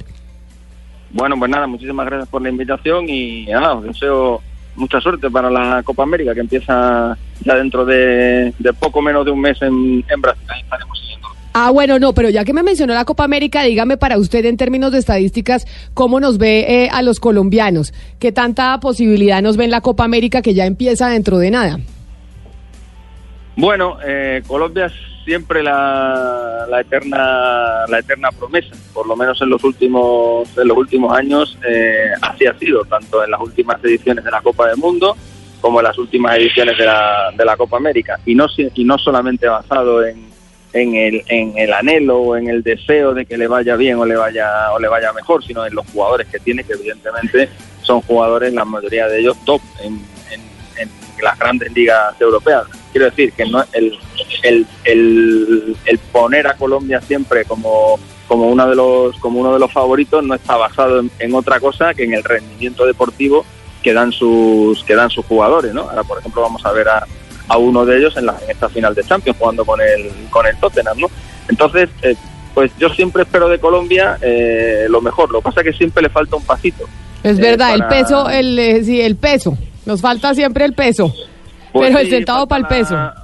Bueno, 1.11 1.37
pues 1.37 1.49
nada, 1.49 1.67
muchísimas 1.67 2.05
gracias 2.07 2.27
por 2.29 2.41
la 2.41 2.49
invitación 2.49 3.07
y 3.07 3.45
nada, 3.45 3.75
os 3.75 3.83
deseo 3.83 4.41
mucha 4.75 4.99
suerte 4.99 5.29
para 5.29 5.49
la 5.49 5.83
Copa 5.83 6.03
América 6.03 6.33
que 6.33 6.41
empieza 6.41 7.17
ya 7.43 7.55
dentro 7.55 7.85
de, 7.85 8.53
de 8.57 8.73
poco 8.73 9.01
menos 9.01 9.25
de 9.25 9.31
un 9.31 9.41
mes 9.41 9.61
en, 9.61 10.03
en 10.09 10.21
Brasil. 10.21 10.43
Ahí 10.47 10.61
estaremos 10.61 10.99
siguiendo. 10.99 11.27
Ah, 11.53 11.69
bueno, 11.69 11.99
no, 11.99 12.13
pero 12.13 12.29
ya 12.29 12.43
que 12.43 12.53
me 12.53 12.63
mencionó 12.63 12.95
la 12.95 13.05
Copa 13.05 13.23
América, 13.23 13.61
dígame 13.63 13.97
para 13.97 14.17
usted 14.17 14.43
en 14.45 14.57
términos 14.57 14.91
de 14.91 14.97
estadísticas, 14.97 15.67
¿cómo 15.93 16.19
nos 16.19 16.39
ve 16.39 16.65
eh, 16.67 16.89
a 16.91 17.03
los 17.03 17.19
colombianos? 17.19 17.93
¿Qué 18.17 18.31
tanta 18.31 18.79
posibilidad 18.79 19.41
nos 19.41 19.55
ve 19.55 19.65
en 19.65 19.71
la 19.71 19.81
Copa 19.81 20.03
América 20.03 20.41
que 20.41 20.55
ya 20.55 20.65
empieza 20.65 21.09
dentro 21.09 21.37
de 21.37 21.51
nada? 21.51 21.79
Bueno, 23.55 23.97
eh, 24.03 24.41
Colombia 24.47 24.87
es 24.87 24.93
siempre 25.23 25.63
la, 25.63 26.65
la 26.69 26.81
eterna 26.81 27.85
la 27.87 27.99
eterna 27.99 28.29
promesa, 28.31 28.75
por 28.93 29.07
lo 29.07 29.15
menos 29.15 29.41
en 29.41 29.49
los 29.49 29.63
últimos 29.63 30.49
en 30.57 30.67
los 30.67 30.77
últimos 30.77 31.15
años 31.17 31.57
eh, 31.67 32.11
así 32.21 32.45
ha 32.45 32.57
sido, 32.57 32.83
tanto 32.85 33.23
en 33.23 33.31
las 33.31 33.41
últimas 33.41 33.83
ediciones 33.83 34.23
de 34.23 34.31
la 34.31 34.41
Copa 34.41 34.67
del 34.67 34.77
Mundo 34.77 35.15
como 35.61 35.79
en 35.79 35.85
las 35.85 35.97
últimas 35.97 36.35
ediciones 36.35 36.77
de 36.77 36.85
la, 36.85 37.31
de 37.37 37.45
la 37.45 37.55
Copa 37.55 37.77
América. 37.77 38.19
Y 38.25 38.35
no 38.35 38.47
y 38.57 38.83
no 38.83 38.97
solamente 38.97 39.47
basado 39.47 40.05
en, 40.05 40.27
en 40.73 40.95
el 40.95 41.23
en 41.29 41.57
el 41.57 41.71
anhelo 41.71 42.17
o 42.17 42.35
en 42.35 42.49
el 42.49 42.63
deseo 42.63 43.13
de 43.13 43.25
que 43.25 43.37
le 43.37 43.47
vaya 43.47 43.77
bien 43.77 43.97
o 43.97 44.05
le 44.05 44.17
vaya 44.17 44.73
o 44.73 44.79
le 44.79 44.89
vaya 44.89 45.13
mejor, 45.13 45.43
sino 45.43 45.65
en 45.65 45.73
los 45.73 45.87
jugadores 45.91 46.27
que 46.27 46.39
tiene 46.39 46.65
que 46.65 46.73
evidentemente 46.73 47.47
son 47.81 48.01
jugadores 48.01 48.53
la 48.53 48.65
mayoría 48.65 49.07
de 49.07 49.21
ellos 49.21 49.37
top 49.45 49.61
en, 49.81 50.01
en, 50.77 50.89
las 51.21 51.37
grandes 51.39 51.71
ligas 51.73 52.19
europeas. 52.19 52.65
Quiero 52.91 53.05
decir 53.05 53.31
que 53.33 53.45
no 53.45 53.63
el, 53.71 53.97
el, 54.43 54.65
el, 54.83 55.77
el 55.85 55.97
poner 56.11 56.47
a 56.47 56.55
Colombia 56.55 56.99
siempre 57.01 57.45
como 57.45 57.97
como 58.27 58.49
uno 58.49 58.67
de 58.67 58.75
los 58.75 59.17
como 59.19 59.39
uno 59.39 59.53
de 59.53 59.59
los 59.59 59.71
favoritos 59.71 60.23
no 60.23 60.33
está 60.35 60.57
basado 60.57 60.99
en, 60.99 61.11
en 61.19 61.33
otra 61.35 61.59
cosa 61.59 61.93
que 61.93 62.03
en 62.03 62.13
el 62.13 62.23
rendimiento 62.23 62.85
deportivo 62.85 63.45
que 63.83 63.93
dan 63.93 64.11
sus 64.11 64.83
que 64.83 64.95
dan 64.95 65.09
sus 65.09 65.25
jugadores, 65.25 65.73
¿no? 65.73 65.81
Ahora 65.83 66.03
por 66.03 66.19
ejemplo 66.19 66.41
vamos 66.41 66.65
a 66.65 66.71
ver 66.71 66.89
a, 66.89 67.05
a 67.47 67.57
uno 67.57 67.85
de 67.85 67.97
ellos 67.99 68.17
en, 68.17 68.25
la, 68.25 68.35
en 68.43 68.51
esta 68.51 68.67
final 68.69 68.93
de 68.95 69.03
Champions 69.03 69.37
jugando 69.39 69.63
con 69.65 69.79
el 69.79 70.09
con 70.29 70.45
el 70.45 70.57
Tottenham, 70.57 70.97
¿no? 70.99 71.07
Entonces 71.47 71.89
eh, 72.01 72.15
pues 72.53 72.71
yo 72.79 72.89
siempre 72.89 73.23
espero 73.23 73.47
de 73.49 73.59
Colombia 73.59 74.17
eh, 74.21 74.85
lo 74.89 75.01
mejor. 75.01 75.31
Lo 75.31 75.39
que 75.39 75.45
pasa 75.45 75.61
es 75.61 75.67
que 75.67 75.73
siempre 75.73 76.03
le 76.03 76.09
falta 76.09 76.35
un 76.35 76.43
pasito. 76.43 76.85
Es 77.23 77.37
Eh, 77.39 77.41
verdad, 77.41 77.73
el 77.75 77.85
peso, 77.87 78.29
el, 78.29 78.59
eh, 78.59 78.83
sí, 78.83 79.01
el 79.01 79.15
peso. 79.15 79.57
Nos 79.85 80.01
falta 80.01 80.33
siempre 80.33 80.65
el 80.65 80.73
peso. 80.73 81.13
Pues 81.71 81.89
pero 81.89 81.99
el 81.99 82.09
centavo 82.09 82.47
para 82.47 82.61
el 82.61 82.67
peso. 82.67 82.93
la- 82.95 83.15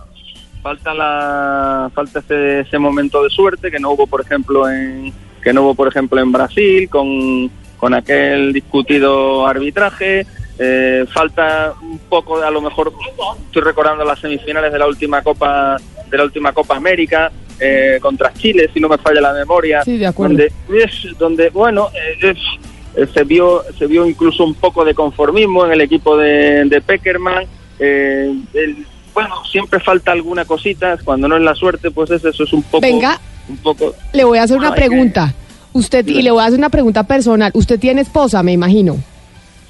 Falta 0.61 0.93
la 0.93 1.89
falta 1.95 2.19
ese, 2.19 2.59
ese 2.61 2.77
momento 2.77 3.23
de 3.23 3.29
suerte 3.29 3.71
que 3.71 3.79
no 3.79 3.91
hubo 3.91 4.05
por 4.07 4.19
ejemplo 4.19 4.69
en 4.69 5.13
que 5.41 5.53
no 5.53 5.61
hubo 5.61 5.73
por 5.73 5.87
ejemplo 5.87 6.19
en 6.19 6.33
Brasil 6.33 6.89
con, 6.89 7.49
con 7.77 7.93
aquel 7.93 8.51
discutido 8.51 9.47
arbitraje 9.47 10.25
eh, 10.59 11.05
falta 11.13 11.73
un 11.81 11.97
poco 12.09 12.41
de, 12.41 12.45
a 12.45 12.51
lo 12.51 12.59
mejor 12.61 12.91
estoy 13.45 13.61
recordando 13.61 14.03
las 14.03 14.19
semifinales 14.19 14.73
de 14.73 14.79
la 14.79 14.87
última 14.87 15.21
copa 15.21 15.77
de 16.11 16.17
la 16.17 16.25
última 16.25 16.51
Copa 16.51 16.75
América 16.75 17.31
eh, 17.57 17.97
contra 18.01 18.33
Chile 18.33 18.69
si 18.73 18.81
no 18.81 18.89
me 18.89 18.97
falla 18.97 19.21
la 19.21 19.31
memoria 19.33 19.81
Sí, 19.85 19.97
de 19.97 20.07
acuerdo. 20.07 20.35
donde 20.35 20.51
es 20.83 21.17
donde 21.17 21.49
bueno 21.51 21.87
eh, 21.93 22.31
es- 22.31 22.58
se 23.07 23.23
vio 23.23 23.63
se 23.77 23.87
vio 23.87 24.05
incluso 24.05 24.43
un 24.43 24.53
poco 24.55 24.83
de 24.85 24.93
conformismo 24.93 25.65
en 25.65 25.71
el 25.73 25.81
equipo 25.81 26.17
de, 26.17 26.65
de 26.65 26.81
Peckerman 26.81 27.43
eh, 27.79 28.33
el- 28.53 28.85
bueno 29.13 29.35
siempre 29.51 29.79
falta 29.79 30.11
alguna 30.11 30.45
cosita 30.45 30.97
cuando 31.03 31.27
no 31.27 31.35
es 31.37 31.41
la 31.43 31.55
suerte 31.55 31.91
pues 31.91 32.11
es 32.11 32.23
eso 32.25 32.43
es 32.43 32.53
un 32.53 32.63
poco 32.63 32.81
Venga. 32.81 33.19
un 33.49 33.57
poco 33.57 33.93
Le 34.13 34.23
voy 34.23 34.37
a 34.37 34.43
hacer 34.43 34.57
una 34.57 34.69
que- 34.73 34.81
pregunta. 34.81 35.33
Usted, 35.71 36.07
y 36.07 36.23
le 36.23 36.31
voy 36.31 36.41
a 36.41 36.45
hacer 36.47 36.57
una 36.57 36.69
pregunta 36.69 37.03
personal. 37.03 37.51
Usted 37.53 37.79
tiene 37.79 38.01
esposa, 38.01 38.41
me 38.41 38.51
imagino. 38.53 38.97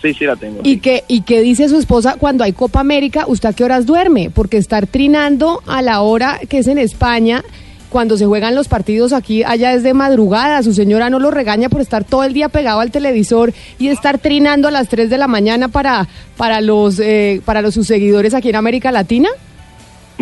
sí 0.01 0.13
sí 0.13 0.23
la 0.25 0.37
tengo 0.37 0.61
¿Y 0.63 0.77
qué, 0.79 1.03
¿Y 1.09 1.21
qué 1.23 1.41
dice 1.41 1.67
su 1.67 1.77
esposa 1.77 2.15
cuando 2.17 2.45
hay 2.45 2.53
Copa 2.53 2.79
América? 2.79 3.25
¿Usted 3.27 3.49
a 3.49 3.53
qué 3.53 3.65
horas 3.65 3.85
duerme? 3.85 4.29
Porque 4.29 4.55
estar 4.55 4.87
trinando 4.87 5.61
a 5.67 5.81
la 5.81 5.99
hora 6.01 6.39
que 6.47 6.59
es 6.59 6.67
en 6.67 6.77
España, 6.77 7.43
cuando 7.89 8.17
se 8.17 8.25
juegan 8.25 8.55
los 8.55 8.67
partidos 8.67 9.13
aquí, 9.13 9.43
allá 9.43 9.73
es 9.73 9.83
de 9.83 9.93
madrugada. 9.93 10.63
Su 10.63 10.73
señora 10.73 11.09
no 11.09 11.19
lo 11.19 11.31
regaña 11.31 11.69
por 11.69 11.81
estar 11.81 12.03
todo 12.03 12.23
el 12.23 12.33
día 12.33 12.49
pegado 12.49 12.79
al 12.79 12.91
televisor 12.91 13.53
y 13.77 13.89
estar 13.89 14.19
trinando 14.19 14.67
a 14.67 14.71
las 14.71 14.87
3 14.87 15.09
de 15.09 15.17
la 15.17 15.27
mañana 15.27 15.67
para, 15.67 16.07
para, 16.37 16.61
los, 16.61 16.99
eh, 16.99 17.41
para 17.45 17.61
los, 17.61 17.73
sus 17.73 17.87
seguidores 17.87 18.33
aquí 18.33 18.49
en 18.49 18.55
América 18.55 18.91
Latina. 18.91 19.29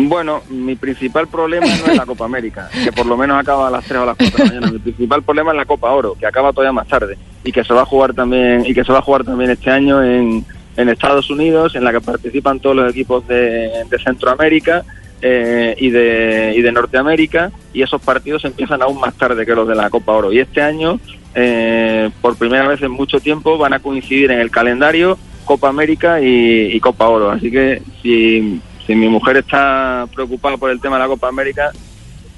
Bueno, 0.00 0.42
mi 0.48 0.76
principal 0.76 1.26
problema 1.26 1.66
no 1.66 1.86
es 1.86 1.96
la 1.96 2.06
Copa 2.06 2.24
América, 2.24 2.70
que 2.84 2.92
por 2.92 3.04
lo 3.04 3.16
menos 3.16 3.36
acaba 3.36 3.66
a 3.66 3.70
las 3.70 3.84
3 3.84 3.98
o 3.98 4.02
a 4.04 4.06
las 4.06 4.16
4 4.16 4.30
de 4.30 4.44
la 4.44 4.50
mañana. 4.50 4.72
Mi 4.72 4.78
principal 4.78 5.22
problema 5.24 5.50
es 5.50 5.56
la 5.56 5.66
Copa 5.66 5.90
Oro, 5.90 6.14
que 6.14 6.24
acaba 6.24 6.52
todavía 6.52 6.72
más 6.72 6.86
tarde 6.86 7.18
y 7.42 7.50
que 7.50 7.64
se 7.64 7.74
va 7.74 7.82
a 7.82 7.84
jugar 7.84 8.14
también 8.14 8.64
y 8.64 8.74
que 8.74 8.84
se 8.84 8.92
va 8.92 8.98
a 8.98 9.02
jugar 9.02 9.24
también 9.24 9.50
este 9.50 9.70
año 9.70 10.02
en, 10.02 10.44
en 10.76 10.88
Estados 10.88 11.28
Unidos, 11.30 11.74
en 11.74 11.82
la 11.82 11.90
que 11.90 12.00
participan 12.00 12.60
todos 12.60 12.76
los 12.76 12.90
equipos 12.90 13.26
de, 13.26 13.70
de 13.90 13.98
Centroamérica 13.98 14.84
eh, 15.22 15.74
y 15.78 15.90
de 15.90 16.54
y 16.56 16.62
de 16.62 16.72
Norteamérica 16.72 17.50
y 17.72 17.82
esos 17.82 18.00
partidos 18.00 18.44
empiezan 18.44 18.82
aún 18.82 19.00
más 19.00 19.14
tarde 19.14 19.44
que 19.44 19.54
los 19.54 19.66
de 19.66 19.74
la 19.74 19.90
Copa 19.90 20.12
Oro. 20.12 20.32
Y 20.32 20.38
este 20.38 20.62
año, 20.62 21.00
eh, 21.34 22.10
por 22.20 22.36
primera 22.36 22.68
vez 22.68 22.82
en 22.82 22.92
mucho 22.92 23.20
tiempo, 23.20 23.58
van 23.58 23.72
a 23.72 23.80
coincidir 23.80 24.30
en 24.30 24.40
el 24.40 24.50
calendario 24.50 25.18
Copa 25.44 25.68
América 25.68 26.20
y, 26.20 26.78
Copa 26.80 27.08
Oro. 27.08 27.30
Así 27.30 27.50
que 27.50 27.82
si, 28.02 28.60
si 28.86 28.94
mi 28.94 29.08
mujer 29.08 29.38
está 29.38 30.06
preocupada 30.14 30.56
por 30.56 30.70
el 30.70 30.80
tema 30.80 30.96
de 30.96 31.02
la 31.02 31.08
Copa 31.08 31.28
América, 31.28 31.72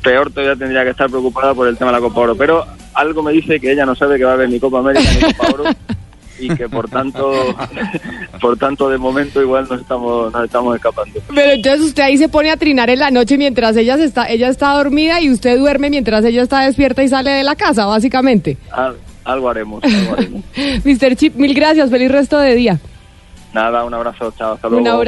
peor 0.02 0.30
todavía 0.30 0.56
tendría 0.56 0.84
que 0.84 0.90
estar 0.90 1.10
preocupada 1.10 1.54
por 1.54 1.68
el 1.68 1.76
tema 1.76 1.90
de 1.90 1.96
la 1.98 2.02
Copa 2.02 2.20
Oro. 2.20 2.36
Pero 2.36 2.64
algo 2.94 3.22
me 3.22 3.32
dice 3.32 3.60
que 3.60 3.72
ella 3.72 3.86
no 3.86 3.94
sabe 3.94 4.18
que 4.18 4.24
va 4.24 4.32
a 4.32 4.34
haber 4.34 4.48
ni 4.48 4.60
Copa 4.60 4.78
América 4.78 5.08
ni 5.12 5.32
Copa 5.32 5.54
Oro 5.54 5.64
y 6.40 6.48
que 6.54 6.68
por 6.68 6.88
tanto, 6.88 7.30
por 8.40 8.56
tanto 8.56 8.88
de 8.88 8.98
momento 8.98 9.40
igual 9.42 9.66
nos 9.70 9.80
estamos, 9.80 10.32
nos 10.32 10.44
estamos 10.44 10.74
escapando. 10.76 11.20
Pero 11.34 11.52
entonces 11.52 11.80
usted 11.82 12.02
ahí 12.02 12.16
se 12.16 12.28
pone 12.28 12.50
a 12.50 12.56
trinar 12.56 12.90
en 12.90 12.98
la 12.98 13.10
noche 13.10 13.36
mientras 13.38 13.76
ella 13.76 13.96
se 13.96 14.04
está, 14.04 14.28
ella 14.28 14.48
está 14.48 14.72
dormida 14.72 15.20
y 15.20 15.30
usted 15.30 15.58
duerme 15.58 15.90
mientras 15.90 16.24
ella 16.24 16.42
está 16.42 16.60
despierta 16.64 17.02
y 17.02 17.08
sale 17.08 17.30
de 17.30 17.44
la 17.44 17.54
casa, 17.56 17.86
básicamente. 17.86 18.56
Al- 18.72 18.96
algo 19.24 19.50
haremos, 19.50 19.82
algo 19.84 20.12
haremos. 20.14 20.42
Mr. 20.84 21.14
Chip, 21.16 21.36
mil 21.36 21.54
gracias, 21.54 21.90
feliz 21.90 22.10
resto 22.10 22.38
de 22.38 22.54
día. 22.54 22.78
Nada, 23.52 23.84
un 23.84 23.92
abrazo, 23.92 24.32
chao, 24.38 24.54
hasta 24.54 24.68
Un 24.68 24.74
luego. 24.74 24.88
abrazo. 24.88 25.00